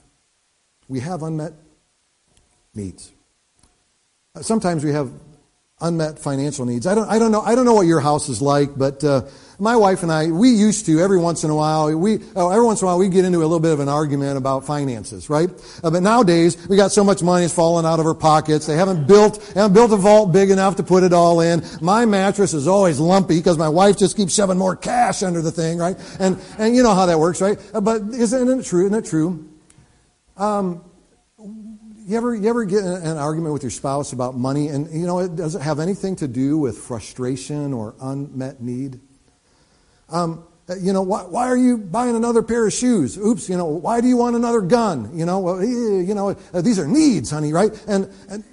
We 0.87 0.99
have 1.01 1.23
unmet 1.23 1.53
needs. 2.73 3.11
Sometimes 4.41 4.83
we 4.83 4.91
have 4.91 5.11
unmet 5.79 6.17
financial 6.17 6.65
needs. 6.65 6.87
I 6.87 6.95
don't, 6.95 7.07
I 7.07 7.19
don't 7.19 7.31
know, 7.31 7.41
I 7.41 7.53
don't 7.53 7.65
know 7.65 7.75
what 7.75 7.85
your 7.85 7.99
house 7.99 8.29
is 8.29 8.41
like, 8.41 8.75
but 8.75 9.03
uh, 9.03 9.21
my 9.59 9.75
wife 9.75 10.01
and 10.01 10.11
I, 10.11 10.25
we 10.25 10.49
used 10.49 10.87
to 10.87 10.99
every 10.99 11.19
once 11.19 11.43
in 11.43 11.51
a 11.51 11.55
while, 11.55 11.95
we, 11.95 12.17
oh, 12.35 12.49
every 12.49 12.65
once 12.65 12.81
in 12.81 12.85
a 12.85 12.87
while 12.87 12.97
we 12.97 13.09
get 13.09 13.25
into 13.25 13.37
a 13.37 13.41
little 13.41 13.59
bit 13.59 13.73
of 13.73 13.79
an 13.79 13.87
argument 13.87 14.39
about 14.39 14.65
finances, 14.65 15.29
right? 15.29 15.51
Uh, 15.83 15.91
but 15.91 16.01
nowadays, 16.01 16.67
we 16.67 16.77
got 16.77 16.91
so 16.91 17.03
much 17.03 17.21
money 17.21 17.45
it's 17.45 17.53
falling 17.53 17.85
out 17.85 17.99
of 17.99 18.07
our 18.07 18.15
pockets. 18.15 18.65
They 18.65 18.75
haven't 18.75 19.07
built, 19.07 19.37
haven't 19.53 19.73
built 19.73 19.91
a 19.91 19.97
vault 19.97 20.33
big 20.33 20.49
enough 20.49 20.77
to 20.77 20.83
put 20.83 21.03
it 21.03 21.13
all 21.13 21.41
in. 21.41 21.63
My 21.79 22.05
mattress 22.05 22.55
is 22.55 22.67
always 22.67 22.99
lumpy 22.99 23.37
because 23.37 23.59
my 23.59 23.69
wife 23.69 23.99
just 23.99 24.17
keeps 24.17 24.33
shoving 24.33 24.57
more 24.57 24.75
cash 24.75 25.21
under 25.21 25.43
the 25.43 25.51
thing, 25.51 25.77
right? 25.77 25.95
And, 26.19 26.39
and 26.57 26.75
you 26.75 26.81
know 26.81 26.95
how 26.95 27.05
that 27.05 27.19
works, 27.19 27.39
right? 27.39 27.59
Uh, 27.71 27.81
but 27.81 28.01
isn't 28.01 28.59
it 28.59 28.65
true? 28.65 28.87
Isn't 28.87 28.97
it 28.97 29.07
true? 29.07 29.47
Um, 30.37 30.83
you 32.07 32.15
ever, 32.15 32.33
you 32.33 32.49
ever 32.49 32.63
get 32.63 32.85
an 32.85 33.17
argument 33.17 33.51
with 33.51 33.63
your 33.63 33.69
spouse 33.69 34.13
about 34.13 34.33
money 34.33 34.69
and, 34.69 34.89
you 34.97 35.05
know, 35.05 35.19
it 35.19 35.35
doesn't 35.35 35.59
have 35.59 35.79
anything 35.79 36.15
to 36.15 36.27
do 36.27 36.57
with 36.57 36.77
frustration 36.77 37.73
or 37.73 37.95
unmet 37.99 38.61
need? 38.61 39.01
Um, 40.07 40.47
you 40.79 40.93
know, 40.93 41.01
why, 41.01 41.23
why, 41.23 41.47
are 41.47 41.57
you 41.57 41.77
buying 41.77 42.15
another 42.15 42.41
pair 42.41 42.65
of 42.65 42.71
shoes? 42.71 43.17
Oops, 43.17 43.49
you 43.49 43.57
know, 43.57 43.65
why 43.65 43.99
do 43.99 44.07
you 44.07 44.15
want 44.15 44.37
another 44.37 44.61
gun? 44.61 45.17
You 45.17 45.25
know, 45.25 45.39
well, 45.39 45.61
you 45.61 46.13
know, 46.15 46.29
uh, 46.53 46.61
these 46.61 46.79
are 46.79 46.87
needs, 46.87 47.31
honey, 47.31 47.51
right? 47.51 47.71
And, 47.87 48.09
and, 48.29 48.43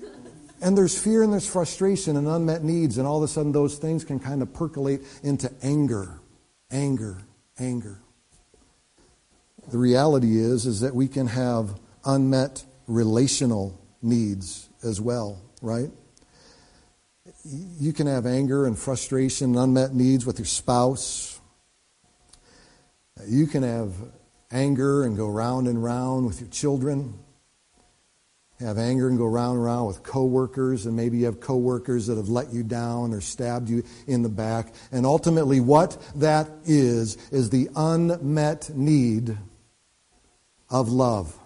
and 0.60 0.76
there's 0.76 1.00
fear 1.00 1.22
and 1.22 1.32
there's 1.32 1.48
frustration 1.48 2.16
and 2.16 2.26
unmet 2.26 2.64
needs, 2.64 2.98
and 2.98 3.06
all 3.06 3.18
of 3.18 3.22
a 3.22 3.28
sudden 3.28 3.52
those 3.52 3.78
things 3.78 4.04
can 4.04 4.18
kind 4.18 4.42
of 4.42 4.52
percolate 4.52 5.02
into 5.22 5.52
anger, 5.62 6.20
anger, 6.72 7.18
anger. 7.60 8.00
The 9.70 9.78
reality 9.78 10.40
is, 10.40 10.66
is 10.66 10.80
that 10.80 10.94
we 10.94 11.06
can 11.06 11.28
have 11.28 11.78
unmet 12.04 12.64
relational 12.86 13.80
needs 14.02 14.68
as 14.82 15.00
well, 15.00 15.40
right? 15.62 15.90
You 17.44 17.92
can 17.92 18.06
have 18.06 18.26
anger 18.26 18.66
and 18.66 18.78
frustration 18.78 19.50
and 19.50 19.58
unmet 19.58 19.94
needs 19.94 20.26
with 20.26 20.38
your 20.38 20.46
spouse. 20.46 21.40
You 23.26 23.46
can 23.46 23.62
have 23.62 23.92
anger 24.50 25.04
and 25.04 25.16
go 25.16 25.28
round 25.28 25.66
and 25.66 25.82
round 25.82 26.26
with 26.26 26.40
your 26.40 26.50
children. 26.50 27.18
Have 28.60 28.78
anger 28.78 29.08
and 29.08 29.18
go 29.18 29.26
round 29.26 29.56
and 29.56 29.64
round 29.64 29.88
with 29.88 30.02
coworkers, 30.04 30.86
and 30.86 30.94
maybe 30.94 31.18
you 31.18 31.24
have 31.26 31.40
coworkers 31.40 32.06
that 32.06 32.16
have 32.16 32.28
let 32.28 32.52
you 32.52 32.62
down 32.62 33.12
or 33.12 33.20
stabbed 33.20 33.68
you 33.68 33.82
in 34.06 34.22
the 34.22 34.28
back. 34.28 34.72
And 34.92 35.04
ultimately, 35.04 35.60
what 35.60 36.00
that 36.14 36.48
is, 36.64 37.16
is 37.32 37.50
the 37.50 37.68
unmet 37.74 38.70
need 38.70 39.36
of 40.70 40.88
love. 40.88 41.36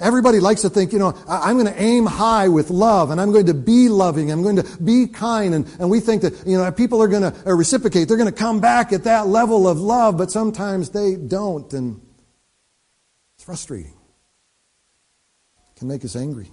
Everybody 0.00 0.40
likes 0.40 0.62
to 0.62 0.70
think, 0.70 0.92
you 0.92 0.98
know, 0.98 1.14
I'm 1.28 1.58
going 1.58 1.66
to 1.66 1.80
aim 1.80 2.06
high 2.06 2.48
with 2.48 2.70
love 2.70 3.10
and 3.10 3.20
I'm 3.20 3.32
going 3.32 3.46
to 3.46 3.54
be 3.54 3.90
loving. 3.90 4.32
I'm 4.32 4.42
going 4.42 4.56
to 4.56 4.82
be 4.82 5.06
kind. 5.06 5.54
And, 5.54 5.66
and 5.78 5.90
we 5.90 6.00
think 6.00 6.22
that, 6.22 6.46
you 6.46 6.56
know, 6.56 6.72
people 6.72 7.02
are 7.02 7.08
going 7.08 7.30
to 7.30 7.34
uh, 7.46 7.52
reciprocate. 7.52 8.08
They're 8.08 8.16
going 8.16 8.32
to 8.32 8.38
come 8.38 8.60
back 8.60 8.94
at 8.94 9.04
that 9.04 9.26
level 9.26 9.68
of 9.68 9.78
love, 9.78 10.16
but 10.16 10.30
sometimes 10.30 10.90
they 10.90 11.16
don't. 11.16 11.70
And 11.74 12.00
it's 13.34 13.44
frustrating. 13.44 13.92
It 15.74 15.78
can 15.78 15.88
make 15.88 16.04
us 16.04 16.16
angry. 16.16 16.50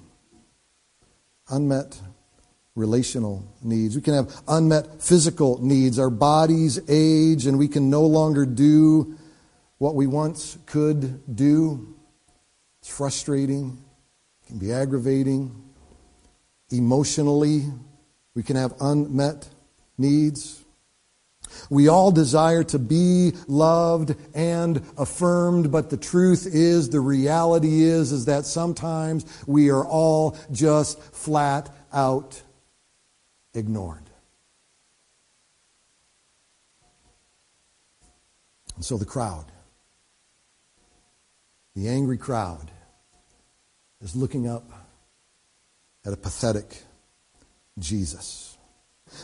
Unmet 1.49 1.97
relational 2.75 3.43
needs. 3.63 3.95
We 3.95 4.01
can 4.01 4.13
have 4.13 4.41
unmet 4.47 5.01
physical 5.01 5.61
needs. 5.61 5.97
Our 5.99 6.09
bodies 6.09 6.79
age 6.89 7.47
and 7.47 7.57
we 7.57 7.67
can 7.67 7.89
no 7.89 8.05
longer 8.05 8.45
do 8.45 9.17
what 9.79 9.95
we 9.95 10.05
once 10.05 10.57
could 10.65 11.35
do. 11.35 11.96
It's 12.87 12.95
frustrating, 12.95 13.77
it 14.41 14.47
can 14.47 14.59
be 14.59 14.71
aggravating. 14.71 15.53
Emotionally, 16.71 17.65
we 18.33 18.43
can 18.43 18.55
have 18.55 18.75
unmet 18.79 19.49
needs. 19.97 20.63
We 21.69 21.89
all 21.89 22.11
desire 22.11 22.63
to 22.63 22.79
be 22.79 23.33
loved 23.45 24.15
and 24.33 24.81
affirmed, 24.97 25.69
but 25.69 25.89
the 25.89 25.97
truth 25.97 26.47
is, 26.49 26.89
the 26.89 27.01
reality 27.01 27.83
is, 27.83 28.13
is 28.13 28.23
that 28.25 28.45
sometimes 28.45 29.25
we 29.45 29.69
are 29.69 29.85
all 29.85 30.37
just 30.53 30.97
flat 31.13 31.69
out 31.91 32.41
ignored. 33.53 34.09
And 38.77 38.85
so 38.85 38.95
the 38.95 39.03
crowd, 39.03 39.51
the 41.75 41.89
angry 41.89 42.17
crowd, 42.17 42.71
is 44.01 44.15
looking 44.15 44.47
up 44.47 44.69
at 46.05 46.13
a 46.13 46.17
pathetic 46.17 46.83
Jesus. 47.79 48.57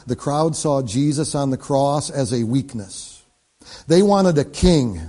The 0.08 0.16
crowd 0.16 0.56
saw 0.56 0.82
Jesus 0.82 1.36
on 1.36 1.50
the 1.50 1.58
cross 1.58 2.10
as 2.10 2.34
a 2.34 2.44
weakness. 2.44 3.24
They 3.88 4.02
wanted 4.02 4.38
a 4.38 4.46
king. 4.46 5.02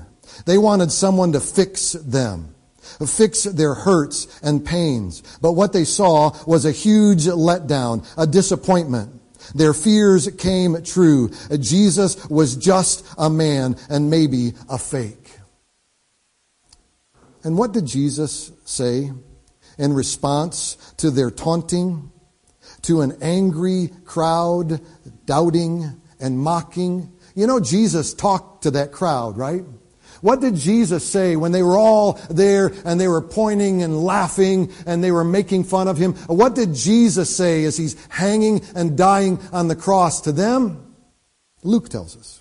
They 0.47 0.59
wanted 0.59 0.91
someone 0.91 1.33
to 1.33 1.41
fix 1.41 1.93
them, 1.93 2.55
fix 3.07 3.45
their 3.45 3.75
hurts 3.75 4.41
and 4.43 4.65
pains. 4.65 5.23
But 5.41 5.53
what 5.53 5.73
they 5.73 5.85
saw 5.85 6.37
was 6.47 6.65
a 6.65 6.73
huge 6.73 7.25
letdown, 7.25 8.07
a 8.19 8.27
disappointment. 8.27 9.21
Their 9.55 9.75
fears 9.75 10.29
came 10.39 10.83
true. 10.83 11.31
Jesus 11.59 12.29
was 12.29 12.57
just 12.57 13.07
a 13.19 13.31
man 13.31 13.77
and 13.89 14.11
maybe 14.11 14.55
a 14.69 14.79
fake. 14.79 15.39
And 17.43 17.59
what 17.59 17.73
did 17.73 17.87
Jesus 17.87 18.51
say? 18.65 19.13
In 19.79 19.93
response 19.93 20.77
to 20.99 21.11
their 21.11 21.31
taunting, 21.31 22.11
to 22.83 23.01
an 23.01 23.17
angry 23.21 23.91
crowd 24.05 24.81
doubting 25.25 26.01
and 26.21 26.39
mocking. 26.39 27.13
You 27.35 27.47
know, 27.47 27.61
Jesus 27.61 28.15
talked 28.15 28.63
to 28.63 28.73
that 28.73 28.93
crowd, 28.93 29.37
right? 29.37 29.65
What 30.21 30.41
did 30.41 30.55
Jesus 30.55 31.07
say 31.07 31.37
when 31.37 31.53
they 31.53 31.63
were 31.63 31.77
all 31.77 32.15
there 32.31 32.73
and 32.87 32.99
they 32.99 33.09
were 33.09 33.21
pointing 33.21 33.83
and 33.83 34.03
laughing 34.05 34.73
and 34.87 35.05
they 35.05 35.11
were 35.11 35.25
making 35.25 35.65
fun 35.65 35.87
of 35.87 35.99
him? 35.99 36.15
What 36.15 36.55
did 36.55 36.75
Jesus 36.75 37.35
say 37.35 37.65
as 37.65 37.77
he's 37.77 37.95
hanging 38.09 38.63
and 38.75 38.97
dying 38.97 39.39
on 39.53 39.69
the 39.69 39.77
cross 39.77 40.23
to 40.23 40.33
them? 40.33 40.95
Luke 41.63 41.91
tells 41.91 42.17
us. 42.17 42.41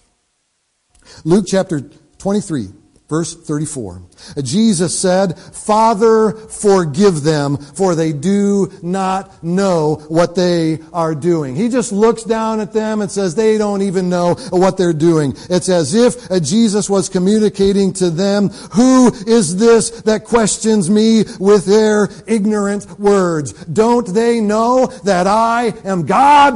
Luke 1.26 1.46
chapter 1.48 1.82
23, 2.20 2.70
Verse 3.14 3.36
34. 3.36 4.02
Jesus 4.42 5.00
said, 5.00 5.38
Father, 5.38 6.32
forgive 6.32 7.22
them, 7.22 7.58
for 7.58 7.94
they 7.94 8.12
do 8.12 8.74
not 8.82 9.44
know 9.44 10.04
what 10.08 10.34
they 10.34 10.80
are 10.92 11.14
doing. 11.14 11.56
He 11.56 11.70
just 11.70 11.92
looks 11.92 12.24
down 12.24 12.60
at 12.60 12.74
them 12.74 13.02
and 13.02 13.12
says 13.12 13.36
they 13.36 13.60
don't 13.60 13.84
even 13.84 14.10
know 14.10 14.34
what 14.50 14.78
they're 14.78 14.94
doing. 14.94 15.36
It's 15.48 15.70
as 15.70 15.94
if 15.94 16.32
uh, 16.32 16.40
Jesus 16.40 16.90
was 16.90 17.08
communicating 17.08 17.94
to 17.94 18.10
them, 18.10 18.50
who 18.50 19.14
is 19.28 19.58
this 19.58 19.92
that 20.02 20.24
questions 20.24 20.90
me 20.90 21.24
with 21.40 21.68
their 21.68 22.10
ignorant 22.26 23.00
words? 23.00 23.54
Don't 23.66 24.08
they 24.08 24.42
know 24.42 24.88
that 25.04 25.28
I 25.28 25.66
am 25.86 26.08
God? 26.08 26.56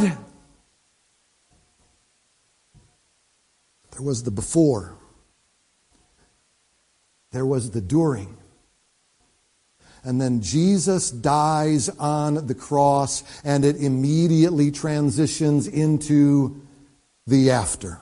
There 3.91 4.01
was 4.01 4.23
the 4.23 4.31
before 4.31 4.96
there 7.31 7.45
was 7.45 7.71
the 7.71 7.81
during. 7.81 8.37
And 10.03 10.21
then 10.21 10.41
Jesus 10.41 11.11
dies 11.11 11.89
on 11.89 12.47
the 12.47 12.55
cross, 12.55 13.23
and 13.43 13.65
it 13.65 13.75
immediately 13.75 14.71
transitions 14.71 15.67
into 15.67 16.61
the 17.25 17.51
after. 17.51 17.99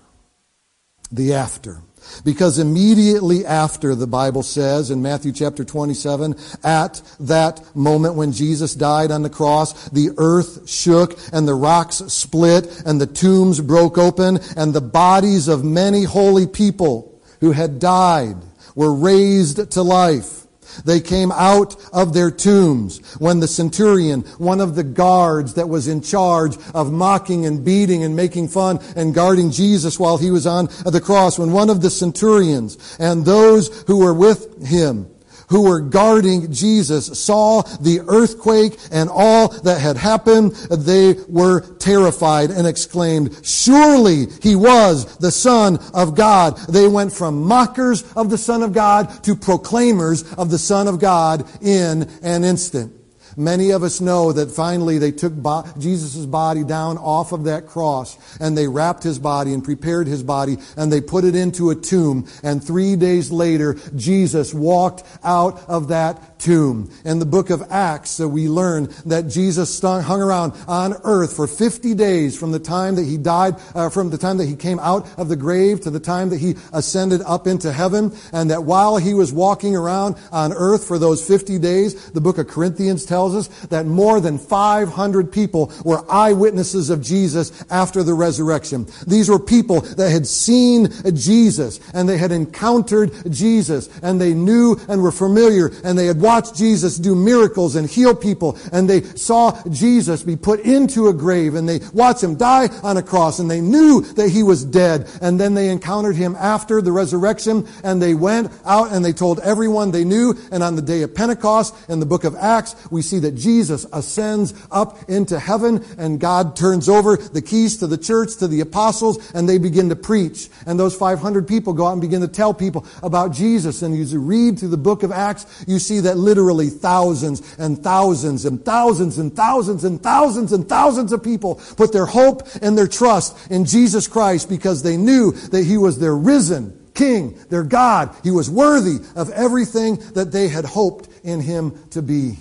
The 1.11 1.33
after. 1.33 1.81
Because 2.23 2.59
immediately 2.59 3.45
after, 3.45 3.95
the 3.95 4.05
Bible 4.05 4.43
says 4.43 4.91
in 4.91 5.01
Matthew 5.01 5.31
chapter 5.31 5.63
27, 5.63 6.35
at 6.63 7.01
that 7.21 7.75
moment 7.75 8.13
when 8.13 8.31
Jesus 8.31 8.75
died 8.75 9.09
on 9.09 9.23
the 9.23 9.29
cross, 9.29 9.89
the 9.89 10.11
earth 10.17 10.69
shook 10.69 11.17
and 11.33 11.47
the 11.47 11.55
rocks 11.55 11.97
split 12.07 12.83
and 12.85 13.01
the 13.01 13.07
tombs 13.07 13.59
broke 13.59 13.97
open 13.97 14.39
and 14.55 14.73
the 14.73 14.81
bodies 14.81 15.47
of 15.47 15.63
many 15.63 16.03
holy 16.03 16.45
people 16.45 17.19
who 17.39 17.51
had 17.51 17.79
died 17.79 18.35
were 18.75 18.93
raised 18.93 19.71
to 19.71 19.81
life. 19.81 20.41
They 20.83 20.99
came 20.99 21.31
out 21.31 21.75
of 21.93 22.13
their 22.13 22.31
tombs 22.31 22.99
when 23.17 23.39
the 23.39 23.47
centurion, 23.47 24.21
one 24.37 24.59
of 24.59 24.75
the 24.75 24.83
guards 24.83 25.53
that 25.53 25.69
was 25.69 25.87
in 25.87 26.01
charge 26.01 26.57
of 26.73 26.91
mocking 26.91 27.45
and 27.45 27.63
beating 27.63 28.03
and 28.03 28.15
making 28.15 28.49
fun 28.49 28.79
and 28.95 29.13
guarding 29.13 29.51
Jesus 29.51 29.99
while 29.99 30.17
he 30.17 30.31
was 30.31 30.45
on 30.45 30.67
the 30.85 31.01
cross, 31.01 31.39
when 31.39 31.51
one 31.51 31.69
of 31.69 31.81
the 31.81 31.89
centurions 31.89 32.97
and 32.99 33.25
those 33.25 33.83
who 33.83 33.99
were 33.99 34.13
with 34.13 34.65
him 34.65 35.14
who 35.49 35.61
were 35.61 35.81
guarding 35.81 36.51
Jesus 36.51 37.19
saw 37.19 37.61
the 37.61 38.01
earthquake 38.07 38.77
and 38.91 39.09
all 39.11 39.49
that 39.63 39.79
had 39.79 39.97
happened, 39.97 40.53
they 40.71 41.15
were 41.27 41.61
terrified 41.77 42.51
and 42.51 42.67
exclaimed, 42.67 43.39
surely 43.43 44.27
he 44.41 44.55
was 44.55 45.17
the 45.17 45.31
Son 45.31 45.77
of 45.93 46.15
God. 46.15 46.57
They 46.69 46.87
went 46.87 47.11
from 47.11 47.43
mockers 47.43 48.03
of 48.13 48.29
the 48.29 48.37
Son 48.37 48.63
of 48.63 48.73
God 48.73 49.23
to 49.23 49.35
proclaimers 49.35 50.23
of 50.33 50.49
the 50.49 50.57
Son 50.57 50.87
of 50.87 50.99
God 50.99 51.45
in 51.61 52.09
an 52.21 52.43
instant. 52.43 52.94
Many 53.37 53.71
of 53.71 53.83
us 53.83 53.99
know 53.99 54.31
that 54.31 54.51
finally 54.51 54.97
they 54.97 55.11
took 55.11 55.33
bo- 55.33 55.65
Jesus' 55.77 56.25
body 56.25 56.63
down 56.63 56.97
off 56.97 57.31
of 57.31 57.45
that 57.45 57.67
cross 57.67 58.17
and 58.39 58.57
they 58.57 58.67
wrapped 58.67 59.03
his 59.03 59.19
body 59.19 59.53
and 59.53 59.63
prepared 59.63 60.07
his 60.07 60.23
body 60.23 60.57
and 60.77 60.91
they 60.91 61.01
put 61.01 61.25
it 61.25 61.35
into 61.35 61.69
a 61.69 61.75
tomb. 61.75 62.27
And 62.43 62.63
three 62.63 62.95
days 62.95 63.31
later, 63.31 63.75
Jesus 63.95 64.53
walked 64.53 65.03
out 65.23 65.61
of 65.67 65.89
that 65.89 66.39
tomb. 66.39 66.91
In 67.03 67.19
the 67.19 67.25
book 67.25 67.49
of 67.49 67.63
Acts, 67.71 68.19
uh, 68.19 68.29
we 68.29 68.47
learn 68.47 68.89
that 69.05 69.27
Jesus 69.27 69.79
hung 69.81 70.21
around 70.21 70.53
on 70.67 70.93
earth 71.03 71.35
for 71.35 71.47
50 71.47 71.93
days 71.95 72.37
from 72.37 72.51
the 72.51 72.59
time 72.59 72.95
that 72.95 73.05
he 73.05 73.17
died, 73.17 73.55
uh, 73.73 73.89
from 73.89 74.09
the 74.09 74.17
time 74.17 74.37
that 74.37 74.45
he 74.45 74.55
came 74.55 74.79
out 74.79 75.07
of 75.17 75.27
the 75.27 75.35
grave 75.35 75.81
to 75.81 75.89
the 75.89 75.99
time 75.99 76.29
that 76.29 76.39
he 76.39 76.55
ascended 76.71 77.21
up 77.25 77.47
into 77.47 77.71
heaven. 77.71 78.15
And 78.31 78.51
that 78.51 78.63
while 78.63 78.97
he 78.97 79.13
was 79.13 79.33
walking 79.33 79.75
around 79.75 80.15
on 80.31 80.53
earth 80.53 80.85
for 80.87 80.99
those 80.99 81.25
50 81.25 81.59
days, 81.59 82.11
the 82.11 82.21
book 82.21 82.37
of 82.37 82.47
Corinthians 82.47 83.05
tells 83.05 83.24
tells 83.25 83.47
us 83.47 83.67
that 83.67 83.85
more 83.85 84.21
than 84.21 84.37
500 84.37 85.31
people 85.31 85.71
were 85.83 86.03
eyewitnesses 86.11 86.89
of 86.89 87.01
Jesus 87.01 87.63
after 87.71 88.03
the 88.03 88.13
resurrection. 88.13 88.85
These 89.07 89.29
were 89.29 89.39
people 89.39 89.81
that 89.81 90.11
had 90.11 90.27
seen 90.27 90.89
Jesus 91.15 91.79
and 91.93 92.07
they 92.07 92.17
had 92.17 92.31
encountered 92.31 93.11
Jesus 93.31 93.89
and 94.03 94.21
they 94.21 94.33
knew 94.33 94.77
and 94.87 95.01
were 95.01 95.11
familiar 95.11 95.71
and 95.83 95.97
they 95.97 96.05
had 96.05 96.21
watched 96.21 96.55
Jesus 96.55 96.97
do 96.97 97.15
miracles 97.15 97.75
and 97.75 97.89
heal 97.89 98.15
people 98.15 98.57
and 98.71 98.87
they 98.87 99.01
saw 99.01 99.59
Jesus 99.69 100.21
be 100.21 100.35
put 100.35 100.59
into 100.59 101.07
a 101.07 101.13
grave 101.13 101.55
and 101.55 101.67
they 101.67 101.79
watched 101.93 102.23
him 102.23 102.35
die 102.35 102.67
on 102.83 102.97
a 102.97 103.03
cross 103.03 103.39
and 103.39 103.49
they 103.49 103.61
knew 103.61 104.01
that 104.01 104.29
he 104.29 104.43
was 104.43 104.63
dead 104.63 105.09
and 105.21 105.39
then 105.39 105.55
they 105.55 105.69
encountered 105.69 106.15
him 106.15 106.35
after 106.35 106.81
the 106.81 106.91
resurrection 106.91 107.67
and 107.83 108.01
they 108.01 108.13
went 108.13 108.51
out 108.65 108.91
and 108.91 109.03
they 109.03 109.13
told 109.13 109.39
everyone 109.39 109.89
they 109.89 110.03
knew 110.03 110.35
and 110.51 110.61
on 110.61 110.75
the 110.75 110.81
day 110.81 111.01
of 111.01 111.15
Pentecost 111.15 111.73
in 111.89 111.99
the 111.99 112.05
book 112.05 112.23
of 112.23 112.35
Acts 112.35 112.75
we 112.91 113.01
see 113.01 113.14
see 113.15 113.19
that 113.27 113.35
Jesus 113.35 113.85
ascends 113.93 114.53
up 114.71 115.09
into 115.09 115.39
heaven 115.39 115.83
and 115.97 116.19
God 116.19 116.55
turns 116.55 116.89
over 116.89 117.17
the 117.17 117.41
keys 117.41 117.77
to 117.77 117.87
the 117.87 117.97
church, 117.97 118.37
to 118.37 118.47
the 118.47 118.61
apostles, 118.61 119.31
and 119.33 119.47
they 119.47 119.57
begin 119.57 119.89
to 119.89 119.95
preach. 119.95 120.49
And 120.65 120.79
those 120.79 120.95
500 120.95 121.47
people 121.47 121.73
go 121.73 121.87
out 121.87 121.93
and 121.93 122.01
begin 122.01 122.21
to 122.21 122.27
tell 122.27 122.53
people 122.53 122.85
about 123.01 123.31
Jesus. 123.31 123.81
And 123.81 123.97
as 123.99 124.11
you 124.11 124.19
read 124.19 124.59
through 124.59 124.69
the 124.69 124.77
book 124.77 125.03
of 125.03 125.11
Acts, 125.11 125.45
you 125.67 125.79
see 125.79 126.01
that 126.01 126.17
literally 126.17 126.69
thousands 126.69 127.41
and 127.57 127.81
thousands 127.81 128.45
and 128.45 128.63
thousands 128.63 129.17
and 129.17 129.35
thousands 129.35 129.83
and 129.83 130.01
thousands 130.01 130.51
and 130.51 130.67
thousands 130.67 131.11
of 131.11 131.23
people 131.23 131.55
put 131.77 131.93
their 131.93 132.05
hope 132.05 132.47
and 132.61 132.77
their 132.77 132.87
trust 132.87 133.51
in 133.51 133.65
Jesus 133.65 134.07
Christ 134.07 134.49
because 134.49 134.83
they 134.83 134.97
knew 134.97 135.31
that 135.31 135.63
He 135.63 135.77
was 135.77 135.99
their 135.99 136.15
risen 136.15 136.81
King, 136.95 137.37
their 137.49 137.63
God. 137.63 138.15
He 138.23 138.31
was 138.31 138.49
worthy 138.49 138.97
of 139.15 139.29
everything 139.31 139.97
that 140.13 140.31
they 140.31 140.47
had 140.47 140.65
hoped 140.65 141.09
in 141.23 141.41
Him 141.41 141.77
to 141.91 142.01
be. 142.01 142.37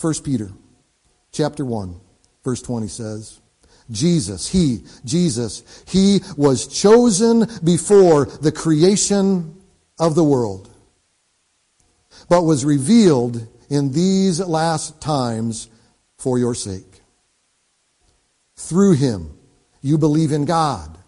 1 0.00 0.14
Peter 0.24 0.50
chapter 1.32 1.64
1 1.64 2.00
verse 2.44 2.62
20 2.62 2.88
says, 2.88 3.40
Jesus, 3.90 4.48
He, 4.48 4.84
Jesus, 5.04 5.84
He 5.86 6.20
was 6.36 6.66
chosen 6.66 7.46
before 7.62 8.26
the 8.26 8.52
creation 8.52 9.54
of 9.98 10.14
the 10.14 10.24
world, 10.24 10.70
but 12.28 12.42
was 12.42 12.64
revealed 12.64 13.46
in 13.68 13.92
these 13.92 14.40
last 14.40 15.00
times 15.00 15.68
for 16.16 16.38
your 16.38 16.54
sake. 16.54 17.00
Through 18.56 18.94
Him, 18.94 19.36
you 19.80 19.98
believe 19.98 20.32
in 20.32 20.44
God, 20.44 20.98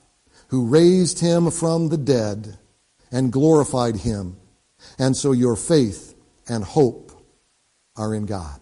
who 0.48 0.66
raised 0.66 1.20
Him 1.20 1.50
from 1.50 1.88
the 1.88 1.98
dead 1.98 2.58
and 3.10 3.32
glorified 3.32 3.96
Him. 3.96 4.36
And 4.98 5.16
so 5.16 5.32
your 5.32 5.56
faith 5.56 6.14
and 6.48 6.64
hope 6.64 7.12
are 7.96 8.14
in 8.14 8.26
God. 8.26 8.59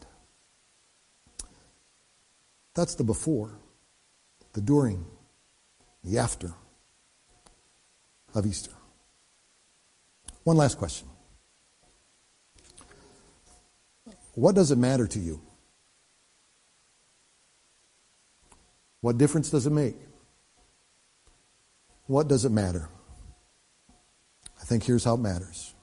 That's 2.78 2.94
the 2.94 3.02
before, 3.02 3.50
the 4.52 4.60
during, 4.60 5.04
the 6.04 6.18
after 6.18 6.54
of 8.36 8.46
Easter. 8.46 8.70
One 10.44 10.56
last 10.56 10.78
question. 10.78 11.08
What 14.36 14.54
does 14.54 14.70
it 14.70 14.78
matter 14.78 15.08
to 15.08 15.18
you? 15.18 15.40
What 19.00 19.18
difference 19.18 19.50
does 19.50 19.66
it 19.66 19.72
make? 19.72 19.96
What 22.06 22.28
does 22.28 22.44
it 22.44 22.52
matter? 22.52 22.88
I 24.60 24.64
think 24.64 24.84
here's 24.84 25.02
how 25.02 25.14
it 25.14 25.20
matters. 25.20 25.74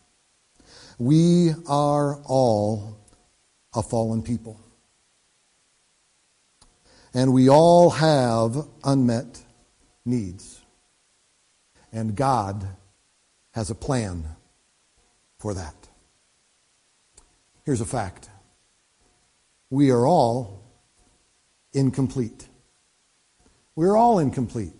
We 0.97 1.51
are 1.67 2.21
all 2.23 2.97
a 3.75 3.83
fallen 3.83 4.21
people. 4.21 4.61
And 7.15 7.31
we 7.33 7.49
all 7.49 7.91
have 7.91 8.67
unmet 8.83 9.41
needs. 10.05 10.61
And 11.93 12.13
God 12.13 12.67
has 13.53 13.69
a 13.69 13.75
plan 13.75 14.25
for 15.39 15.53
that. 15.53 15.73
Here's 17.63 17.79
a 17.79 17.85
fact 17.85 18.29
we 19.69 19.91
are 19.91 20.05
all 20.05 20.61
incomplete. 21.73 22.49
We're 23.77 23.95
all 23.95 24.19
incomplete. 24.19 24.73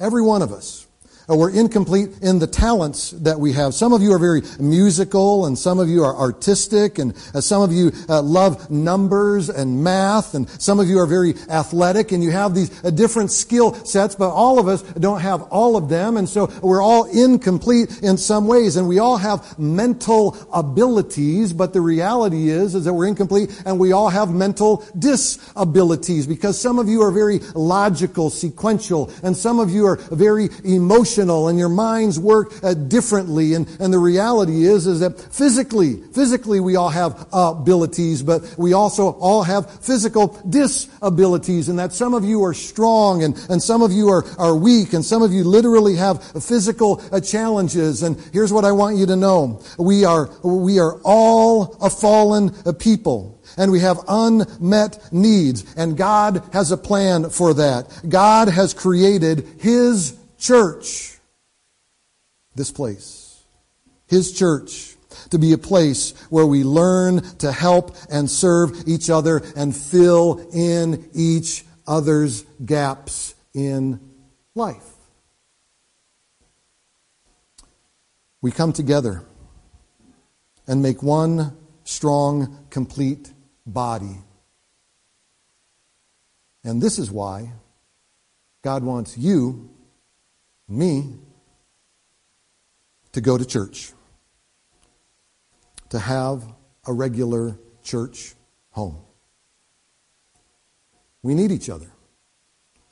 Every 0.00 0.22
one 0.22 0.42
of 0.42 0.52
us. 0.52 0.86
Uh, 1.30 1.36
we're 1.36 1.50
incomplete 1.50 2.10
in 2.20 2.40
the 2.40 2.46
talents 2.48 3.12
that 3.12 3.38
we 3.38 3.52
have. 3.52 3.74
Some 3.74 3.92
of 3.92 4.02
you 4.02 4.12
are 4.12 4.18
very 4.18 4.42
musical 4.58 5.46
and 5.46 5.56
some 5.56 5.78
of 5.78 5.88
you 5.88 6.02
are 6.02 6.16
artistic 6.16 6.98
and 6.98 7.14
uh, 7.32 7.40
some 7.40 7.62
of 7.62 7.72
you 7.72 7.92
uh, 8.08 8.20
love 8.22 8.70
numbers 8.70 9.48
and 9.48 9.84
math 9.84 10.34
and 10.34 10.48
some 10.60 10.80
of 10.80 10.88
you 10.88 10.98
are 10.98 11.06
very 11.06 11.34
athletic 11.48 12.10
and 12.10 12.24
you 12.24 12.32
have 12.32 12.56
these 12.56 12.70
different 12.92 13.30
skill 13.30 13.74
sets, 13.84 14.16
but 14.16 14.30
all 14.30 14.58
of 14.58 14.66
us 14.66 14.82
don't 14.82 15.20
have 15.20 15.42
all 15.42 15.76
of 15.76 15.88
them 15.88 16.16
and 16.16 16.28
so 16.28 16.50
we're 16.60 16.82
all 16.82 17.04
incomplete 17.04 18.02
in 18.02 18.16
some 18.16 18.48
ways 18.48 18.74
and 18.76 18.88
we 18.88 18.98
all 18.98 19.16
have 19.16 19.56
mental 19.60 20.36
abilities, 20.52 21.52
but 21.52 21.72
the 21.72 21.80
reality 21.80 22.48
is, 22.48 22.74
is 22.74 22.84
that 22.84 22.92
we're 22.92 23.06
incomplete 23.06 23.62
and 23.64 23.78
we 23.78 23.92
all 23.92 24.08
have 24.08 24.30
mental 24.34 24.84
disabilities 24.98 26.26
because 26.26 26.60
some 26.60 26.80
of 26.80 26.88
you 26.88 27.00
are 27.00 27.12
very 27.12 27.38
logical, 27.54 28.28
sequential, 28.28 29.08
and 29.22 29.36
some 29.36 29.60
of 29.60 29.70
you 29.70 29.86
are 29.86 29.96
very 30.10 30.48
emotional 30.64 31.11
emotional 31.12 31.48
and 31.48 31.58
your 31.58 31.68
minds 31.68 32.18
work 32.18 32.52
uh, 32.62 32.74
differently. 32.74 33.54
And, 33.54 33.68
and 33.80 33.92
the 33.92 33.98
reality 33.98 34.64
is, 34.64 34.86
is 34.86 35.00
that 35.00 35.18
physically, 35.18 35.96
physically 36.14 36.60
we 36.60 36.76
all 36.76 36.88
have 36.88 37.26
abilities, 37.32 38.22
but 38.22 38.42
we 38.56 38.72
also 38.72 39.10
all 39.12 39.42
have 39.42 39.70
physical 39.84 40.28
disabilities 40.48 41.68
and 41.68 41.78
that 41.78 41.92
some 41.92 42.14
of 42.14 42.24
you 42.24 42.42
are 42.44 42.54
strong 42.54 43.22
and, 43.22 43.36
and 43.50 43.62
some 43.62 43.82
of 43.82 43.92
you 43.92 44.08
are, 44.08 44.24
are 44.38 44.56
weak 44.56 44.92
and 44.92 45.04
some 45.04 45.22
of 45.22 45.32
you 45.32 45.44
literally 45.44 45.96
have 45.96 46.22
physical 46.42 47.02
uh, 47.12 47.20
challenges. 47.20 48.02
And 48.02 48.18
here's 48.32 48.52
what 48.52 48.64
I 48.64 48.72
want 48.72 48.96
you 48.96 49.06
to 49.06 49.16
know. 49.16 49.62
We 49.78 50.04
are, 50.04 50.30
we 50.42 50.78
are 50.78 50.98
all 51.04 51.76
a 51.80 51.90
fallen 51.90 52.54
uh, 52.64 52.72
people 52.72 53.38
and 53.58 53.70
we 53.70 53.80
have 53.80 53.98
unmet 54.08 55.12
needs. 55.12 55.64
And 55.76 55.96
God 55.96 56.42
has 56.52 56.70
a 56.72 56.76
plan 56.76 57.28
for 57.28 57.54
that. 57.54 58.02
God 58.08 58.48
has 58.48 58.72
created 58.72 59.46
His 59.60 60.16
church, 60.42 61.18
this 62.54 62.72
place, 62.72 63.44
His 64.08 64.32
church, 64.32 64.96
to 65.30 65.38
be 65.38 65.52
a 65.52 65.58
place 65.58 66.14
where 66.30 66.46
we 66.46 66.64
learn 66.64 67.22
to 67.38 67.52
help 67.52 67.96
and 68.10 68.28
serve 68.28 68.88
each 68.88 69.08
other 69.08 69.42
and 69.56 69.74
fill 69.74 70.44
in 70.52 71.08
each 71.14 71.64
other's 71.86 72.42
gaps 72.64 73.34
in 73.54 74.00
life. 74.54 74.88
We 78.40 78.50
come 78.50 78.72
together 78.72 79.22
and 80.66 80.82
make 80.82 81.02
one 81.02 81.56
strong, 81.84 82.66
complete 82.70 83.32
body. 83.64 84.18
And 86.64 86.82
this 86.82 86.98
is 86.98 87.10
why 87.10 87.52
God 88.62 88.82
wants 88.82 89.16
you 89.16 89.71
me 90.72 91.18
to 93.12 93.20
go 93.20 93.36
to 93.36 93.44
church. 93.44 93.92
to 95.92 95.98
have 95.98 96.42
a 96.86 96.92
regular 96.92 97.58
church 97.82 98.34
home. 98.70 98.96
We 101.22 101.34
need 101.34 101.52
each 101.52 101.68
other 101.68 101.92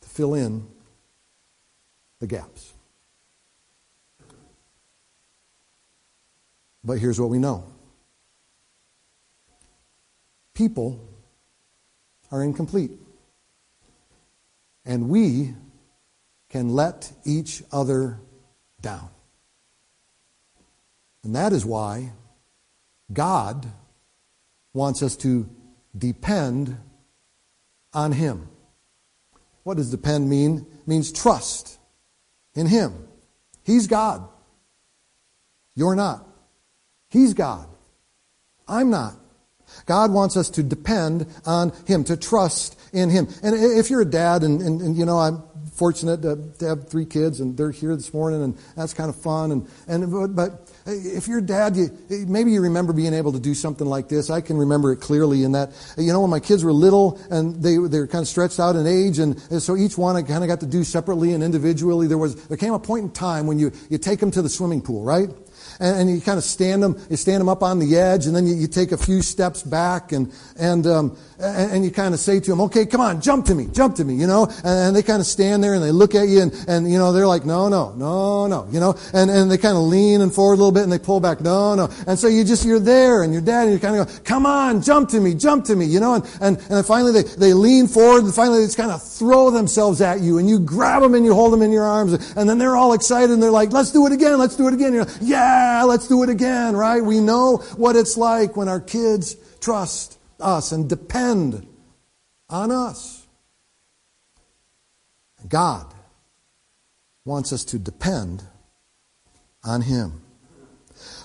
to 0.03 0.09
fill 0.11 0.35
in 0.35 0.66
the 2.19 2.27
gaps. 2.27 2.75
But 6.85 6.99
here's 6.99 7.19
what 7.19 7.31
we 7.31 7.38
know 7.38 7.64
people 10.53 11.01
are 12.31 12.45
incomplete. 12.45 12.93
And 14.85 15.09
we 15.09 15.55
can 16.51 16.71
let 16.75 17.11
each 17.25 17.63
other 17.73 18.21
down. 18.83 19.09
And 21.23 21.35
that 21.37 21.53
is 21.53 21.65
why 21.65 22.13
God 23.13 23.67
wants 24.73 25.03
us 25.03 25.17
to 25.19 25.49
depend 25.97 26.77
on 27.93 28.13
Him. 28.13 28.49
What 29.63 29.77
does 29.77 29.91
depend 29.91 30.29
mean? 30.29 30.67
It 30.81 30.89
means 30.89 31.13
trust 31.13 31.79
in 32.55 32.67
Him. 32.67 33.09
He's 33.65 33.87
God. 33.87 34.27
You're 35.75 35.97
not. 35.97 36.27
He's 37.09 37.35
God. 37.35 37.69
I'm 38.67 38.91
not. 38.91 39.15
God 39.87 40.13
wants 40.13 40.37
us 40.37 40.51
to 40.51 40.63
depend 40.63 41.27
on 41.47 41.73
Him, 41.87 42.05
to 42.05 42.17
trust 42.17 42.79
in 42.93 43.11
Him. 43.11 43.29
And 43.43 43.55
if 43.55 43.91
you're 43.91 44.01
a 44.01 44.07
dad, 44.07 44.43
and, 44.43 44.61
and, 44.61 44.81
and 44.81 44.97
you 44.97 45.05
know, 45.05 45.19
I'm 45.19 45.43
fortunate 45.81 46.21
to, 46.21 46.37
to, 46.59 46.69
have 46.69 46.90
three 46.90 47.07
kids, 47.07 47.40
and 47.40 47.57
they're 47.57 47.71
here 47.71 47.97
this 47.97 48.12
morning, 48.12 48.43
and 48.43 48.59
that's 48.77 48.93
kind 48.93 49.09
of 49.09 49.16
fun. 49.16 49.51
And, 49.51 49.66
and 49.88 50.37
but 50.37 50.71
if 50.85 51.27
you're 51.27 51.40
dad, 51.40 51.75
you, 51.75 51.88
maybe 52.29 52.53
you 52.53 52.61
remember 52.61 52.93
being 52.93 53.14
able 53.14 53.33
to 53.33 53.40
do 53.40 53.55
something 53.55 53.87
like 53.87 54.11
this. 54.11 54.29
I 54.29 54.43
can 54.43 54.59
remember 54.59 54.93
it 54.93 54.99
clearly 54.99 55.43
in 55.43 55.53
that, 55.53 55.73
you 55.97 56.12
know, 56.12 56.21
when 56.21 56.29
my 56.29 56.38
kids 56.38 56.64
were 56.64 56.73
little 56.73 57.19
and 57.31 57.62
they, 57.62 57.79
they 57.79 57.99
were 57.99 58.07
kind 58.07 58.21
of 58.21 58.29
stretched 58.29 58.61
out 58.61 58.77
in 58.77 58.87
age, 58.87 59.19
and, 59.19 59.43
and 59.51 59.62
so 59.62 59.75
each 59.75 59.97
one 59.97 60.16
I 60.16 60.23
kind 60.23 60.45
of 60.45 60.49
got 60.49 60.61
to 60.61 60.66
do 60.66 60.85
separately 60.85 61.33
and 61.33 61.43
individually. 61.43 62.07
There 62.07 62.19
was 62.19 62.35
there 62.49 62.59
came 62.59 62.75
a 62.75 62.79
point 62.79 63.05
in 63.05 63.11
time 63.12 63.47
when 63.47 63.59
you 63.59 63.73
you 63.88 63.97
take 63.97 64.21
them 64.21 64.31
to 64.33 64.43
the 64.43 64.51
swimming 64.51 64.83
pool, 64.83 65.03
right? 65.03 65.31
And, 65.81 66.01
and 66.01 66.11
you 66.11 66.21
kind 66.21 66.38
of 66.38 66.45
stand 66.45 66.83
them, 66.83 67.01
you 67.09 67.16
stand 67.16 67.40
them 67.40 67.49
up 67.49 67.62
on 67.62 67.79
the 67.79 67.97
edge, 67.97 68.27
and 68.27 68.37
then 68.37 68.47
you, 68.47 68.55
you 68.55 68.69
take 68.69 68.93
a 68.93 68.99
few 68.99 69.23
steps 69.23 69.62
back, 69.62 70.12
and 70.12 70.33
and 70.59 70.87
um, 70.87 71.16
and, 71.38 71.73
and, 71.73 71.85
you 71.85 71.90
kind 71.90 72.12
of 72.12 72.21
say 72.21 72.38
to 72.38 72.51
them, 72.51 72.61
"Okay, 72.61 72.85
come 72.85 73.01
on, 73.01 73.21
jump 73.21 73.47
to 73.47 73.55
me, 73.55 73.66
jump 73.73 73.97
to 73.97 74.05
me," 74.05 74.14
you 74.14 74.27
know, 74.27 74.45
and, 74.62 74.66
and, 74.66 74.97
they 74.97 75.03
kind 75.03 75.21
of 75.21 75.27
stand 75.27 75.64
there 75.64 75.75
and 75.75 75.83
they 75.83 75.90
look 75.90 76.14
at 76.14 76.29
you, 76.29 76.43
and 76.43 76.53
and 76.69 76.90
you 76.90 76.99
know 76.99 77.12
they're 77.12 77.27
like, 77.27 77.47
"No, 77.47 77.69
no, 77.69 77.93
no, 77.93 78.47
no," 78.47 78.69
you 78.71 78.79
know, 78.79 78.95
and 79.14 79.31
and 79.31 79.51
they 79.51 79.57
kind 79.57 79.77
of 79.77 79.85
lean 79.85 80.21
and 80.21 80.33
forward 80.33 80.55
a 80.55 80.57
little 80.57 80.73
bit, 80.73 80.83
and 80.83 80.93
they 80.93 80.99
pull 80.99 81.19
back, 81.19 81.40
"No, 81.40 81.75
no," 81.75 81.88
and 82.07 82.19
so 82.19 82.29
you 82.29 82.45
just 82.45 82.64
you're 82.64 82.79
there, 82.79 83.23
and 83.23 83.33
your 83.33 83.43
dad, 83.43 83.64
and 83.64 83.73
you 83.73 83.79
kind 83.79 83.97
of 83.97 84.07
go, 84.07 84.12
"Come 84.25 84.45
on, 84.45 84.83
jump 84.83 85.09
to 85.11 85.21
me, 85.21 85.35
jump 85.35 85.64
to 85.66 85.77
me," 85.77 85.87
you 85.87 85.99
know, 85.99 86.14
and 86.14 86.25
and 86.43 86.59
and 86.69 86.87
finally 86.87 87.12
they 87.12 87.23
they 87.23 87.55
lean 87.55 87.87
forward, 87.87 88.25
and 88.25 88.35
finally 88.35 88.61
they 88.61 88.66
just 88.66 88.77
kind 88.77 88.90
of 88.90 89.03
throw 89.03 89.51
themselves 89.51 90.01
at 90.03 90.21
you, 90.21 90.38
and 90.38 90.49
you 90.49 90.59
grab 90.59 91.03
them 91.03 91.14
and 91.14 91.25
you 91.25 91.33
hold 91.33 91.53
them 91.53 91.62
in 91.62 91.73
your 91.73 91.85
arms, 91.85 92.12
and 92.37 92.49
then 92.49 92.59
they're 92.59 92.77
all 92.77 92.93
excited, 92.93 93.31
and 93.31 93.43
they're 93.43 93.51
like, 93.51 93.73
"Let's 93.73 93.90
do 93.90 94.07
it 94.07 94.12
again, 94.12 94.38
let's 94.38 94.57
do 94.57 94.69
it 94.69 94.75
again," 94.75 94.93
you're 94.93 95.05
like, 95.05 95.14
"Yeah." 95.78 95.85
let's 95.85 96.09
do 96.09 96.22
it 96.22 96.28
again, 96.28 96.76
right? 96.76 97.04
We 97.04 97.20
know 97.20 97.59
what 97.76 97.96
it's 97.96 98.16
like 98.16 98.56
when 98.56 98.68
our 98.68 98.80
kids 98.80 99.37
trust 99.61 100.18
us 100.38 100.72
and 100.72 100.88
depend 100.88 101.66
on 102.48 102.70
us. 102.70 103.26
God 105.48 105.87
wants 107.24 107.52
us 107.52 107.64
to 107.66 107.78
depend 107.78 108.42
on 109.64 109.83
Him. 109.83 110.22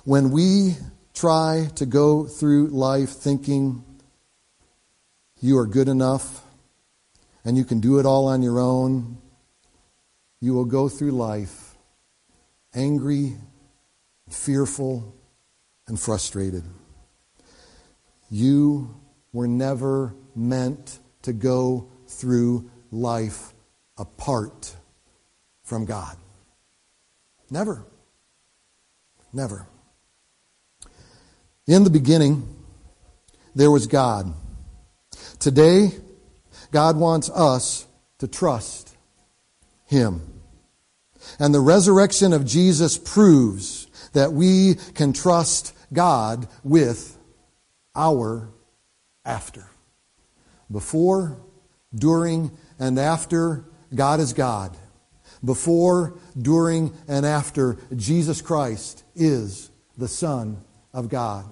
When 0.03 0.31
we 0.31 0.77
try 1.13 1.69
to 1.75 1.85
go 1.85 2.25
through 2.25 2.67
life 2.67 3.09
thinking 3.09 3.83
you 5.41 5.57
are 5.57 5.67
good 5.67 5.87
enough 5.87 6.43
and 7.43 7.57
you 7.57 7.65
can 7.65 7.79
do 7.79 7.99
it 7.99 8.05
all 8.05 8.27
on 8.27 8.41
your 8.41 8.59
own, 8.59 9.17
you 10.41 10.53
will 10.53 10.65
go 10.65 10.89
through 10.89 11.11
life 11.11 11.75
angry 12.73 13.37
fearful, 14.35 15.15
and 15.87 15.99
frustrated. 15.99 16.63
You 18.29 18.95
were 19.33 19.47
never 19.47 20.13
meant 20.35 20.99
to 21.23 21.33
go 21.33 21.89
through 22.07 22.69
life 22.91 23.53
apart 23.97 24.75
from 25.63 25.85
God. 25.85 26.17
Never. 27.49 27.85
Never. 29.33 29.67
In 31.67 31.83
the 31.83 31.89
beginning, 31.89 32.55
there 33.55 33.71
was 33.71 33.87
God. 33.87 34.33
Today, 35.39 35.91
God 36.71 36.97
wants 36.97 37.29
us 37.29 37.87
to 38.19 38.27
trust 38.27 38.95
Him. 39.85 40.21
And 41.39 41.53
the 41.53 41.59
resurrection 41.59 42.33
of 42.33 42.45
Jesus 42.45 42.97
proves 42.97 43.84
that 44.15 44.33
we 44.33 44.75
can 44.95 45.13
trust 45.13 45.73
God 45.93 46.47
with 46.63 47.17
our 47.95 48.49
after. 49.23 49.65
Before, 50.71 51.37
during, 51.93 52.51
and 52.79 52.97
after, 52.97 53.65
God 53.93 54.19
is 54.19 54.33
God. 54.33 54.75
Before, 55.43 56.17
during, 56.37 56.93
and 57.07 57.25
after, 57.25 57.77
Jesus 57.95 58.41
Christ 58.41 59.03
is 59.15 59.69
the 59.97 60.07
Son 60.07 60.63
of 60.93 61.09
God. 61.09 61.45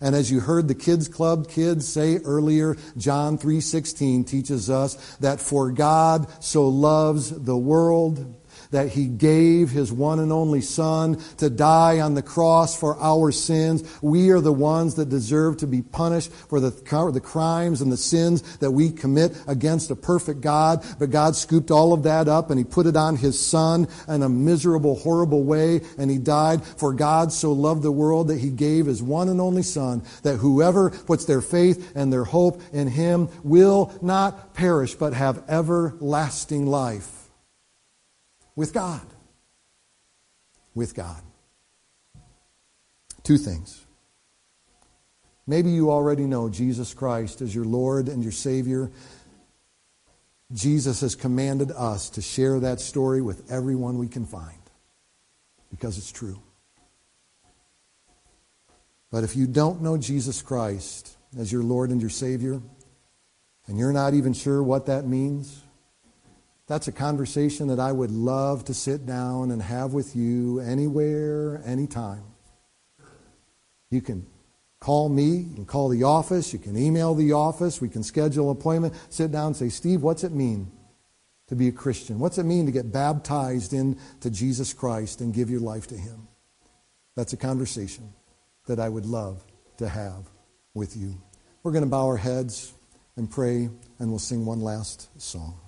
And 0.00 0.14
as 0.14 0.30
you 0.30 0.40
heard 0.40 0.66
the 0.66 0.74
kids 0.74 1.08
club 1.08 1.48
kids 1.48 1.86
say 1.86 2.16
earlier, 2.18 2.76
John 2.96 3.36
3:16 3.36 4.24
teaches 4.24 4.70
us 4.70 4.96
that 5.20 5.40
for 5.40 5.70
God 5.70 6.26
so 6.42 6.66
loves 6.66 7.30
the 7.30 7.56
world 7.56 8.34
that 8.70 8.90
he 8.90 9.06
gave 9.06 9.70
his 9.70 9.92
one 9.92 10.18
and 10.18 10.32
only 10.32 10.60
son 10.60 11.20
to 11.38 11.50
die 11.50 12.00
on 12.00 12.14
the 12.14 12.22
cross 12.22 12.78
for 12.78 12.98
our 13.00 13.32
sins. 13.32 13.82
We 14.02 14.30
are 14.30 14.40
the 14.40 14.52
ones 14.52 14.94
that 14.94 15.08
deserve 15.08 15.58
to 15.58 15.66
be 15.66 15.82
punished 15.82 16.32
for 16.32 16.60
the, 16.60 16.70
the 16.70 17.20
crimes 17.20 17.80
and 17.80 17.90
the 17.90 17.96
sins 17.96 18.56
that 18.58 18.70
we 18.70 18.90
commit 18.90 19.36
against 19.46 19.90
a 19.90 19.96
perfect 19.96 20.40
God. 20.40 20.84
But 20.98 21.10
God 21.10 21.36
scooped 21.36 21.70
all 21.70 21.92
of 21.92 22.04
that 22.04 22.28
up 22.28 22.50
and 22.50 22.58
he 22.58 22.64
put 22.64 22.86
it 22.86 22.96
on 22.96 23.16
his 23.16 23.38
son 23.38 23.88
in 24.08 24.22
a 24.22 24.28
miserable, 24.28 24.96
horrible 24.96 25.44
way 25.44 25.80
and 25.98 26.10
he 26.10 26.18
died. 26.18 26.64
For 26.64 26.92
God 26.92 27.32
so 27.32 27.52
loved 27.52 27.82
the 27.82 27.92
world 27.92 28.28
that 28.28 28.38
he 28.38 28.50
gave 28.50 28.86
his 28.86 29.02
one 29.02 29.28
and 29.28 29.40
only 29.40 29.62
son 29.62 30.02
that 30.22 30.36
whoever 30.36 30.90
puts 30.90 31.24
their 31.24 31.40
faith 31.40 31.92
and 31.94 32.12
their 32.12 32.24
hope 32.24 32.62
in 32.72 32.88
him 32.88 33.28
will 33.42 33.92
not 34.00 34.54
perish 34.54 34.94
but 34.94 35.14
have 35.14 35.42
everlasting 35.48 36.66
life 36.66 37.19
with 38.60 38.74
God. 38.74 39.06
With 40.74 40.94
God. 40.94 41.22
Two 43.22 43.38
things. 43.38 43.86
Maybe 45.46 45.70
you 45.70 45.90
already 45.90 46.24
know 46.24 46.50
Jesus 46.50 46.92
Christ 46.92 47.40
as 47.40 47.54
your 47.54 47.64
Lord 47.64 48.08
and 48.10 48.22
your 48.22 48.32
Savior. 48.32 48.90
Jesus 50.52 51.00
has 51.00 51.14
commanded 51.14 51.72
us 51.72 52.10
to 52.10 52.20
share 52.20 52.60
that 52.60 52.80
story 52.80 53.22
with 53.22 53.50
everyone 53.50 53.96
we 53.96 54.08
can 54.08 54.26
find 54.26 54.60
because 55.70 55.96
it's 55.96 56.12
true. 56.12 56.38
But 59.10 59.24
if 59.24 59.36
you 59.36 59.46
don't 59.46 59.80
know 59.80 59.96
Jesus 59.96 60.42
Christ 60.42 61.16
as 61.38 61.50
your 61.50 61.62
Lord 61.62 61.88
and 61.88 62.00
your 62.02 62.10
Savior, 62.10 62.60
and 63.66 63.78
you're 63.78 63.94
not 63.94 64.12
even 64.12 64.34
sure 64.34 64.62
what 64.62 64.84
that 64.84 65.06
means, 65.06 65.62
that's 66.70 66.86
a 66.86 66.92
conversation 66.92 67.66
that 67.66 67.80
I 67.80 67.90
would 67.90 68.12
love 68.12 68.66
to 68.66 68.74
sit 68.74 69.04
down 69.04 69.50
and 69.50 69.60
have 69.60 69.92
with 69.92 70.14
you 70.14 70.60
anywhere, 70.60 71.60
anytime. 71.66 72.22
You 73.90 74.00
can 74.00 74.24
call 74.78 75.08
me, 75.08 75.30
you 75.30 75.54
can 75.56 75.66
call 75.66 75.88
the 75.88 76.04
office, 76.04 76.52
you 76.52 76.60
can 76.60 76.76
email 76.76 77.16
the 77.16 77.32
office, 77.32 77.80
we 77.80 77.88
can 77.88 78.04
schedule 78.04 78.52
an 78.52 78.56
appointment, 78.56 78.94
sit 79.08 79.32
down 79.32 79.48
and 79.48 79.56
say, 79.56 79.68
Steve, 79.68 80.02
what's 80.02 80.22
it 80.22 80.30
mean 80.30 80.70
to 81.48 81.56
be 81.56 81.66
a 81.66 81.72
Christian? 81.72 82.20
What's 82.20 82.38
it 82.38 82.44
mean 82.44 82.66
to 82.66 82.72
get 82.72 82.92
baptized 82.92 83.72
into 83.72 84.30
Jesus 84.30 84.72
Christ 84.72 85.22
and 85.22 85.34
give 85.34 85.50
your 85.50 85.58
life 85.58 85.88
to 85.88 85.96
Him? 85.96 86.28
That's 87.16 87.32
a 87.32 87.36
conversation 87.36 88.12
that 88.68 88.78
I 88.78 88.88
would 88.88 89.06
love 89.06 89.44
to 89.78 89.88
have 89.88 90.30
with 90.74 90.96
you. 90.96 91.20
We're 91.64 91.72
going 91.72 91.82
to 91.82 91.90
bow 91.90 92.06
our 92.06 92.16
heads 92.16 92.72
and 93.16 93.28
pray, 93.28 93.68
and 93.98 94.08
we'll 94.08 94.20
sing 94.20 94.46
one 94.46 94.60
last 94.60 95.08
song. 95.20 95.58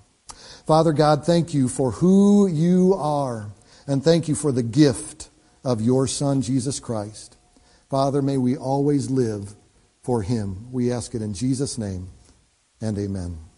Father 0.72 0.94
God, 0.94 1.26
thank 1.26 1.52
you 1.52 1.68
for 1.68 1.90
who 1.90 2.46
you 2.46 2.94
are, 2.94 3.50
and 3.86 4.02
thank 4.02 4.26
you 4.26 4.34
for 4.34 4.52
the 4.52 4.62
gift 4.62 5.28
of 5.62 5.82
your 5.82 6.06
Son, 6.06 6.40
Jesus 6.40 6.80
Christ. 6.80 7.36
Father, 7.90 8.22
may 8.22 8.38
we 8.38 8.56
always 8.56 9.10
live 9.10 9.54
for 10.02 10.22
him. 10.22 10.72
We 10.72 10.90
ask 10.90 11.14
it 11.14 11.20
in 11.20 11.34
Jesus' 11.34 11.76
name, 11.76 12.08
and 12.80 12.96
amen. 12.96 13.51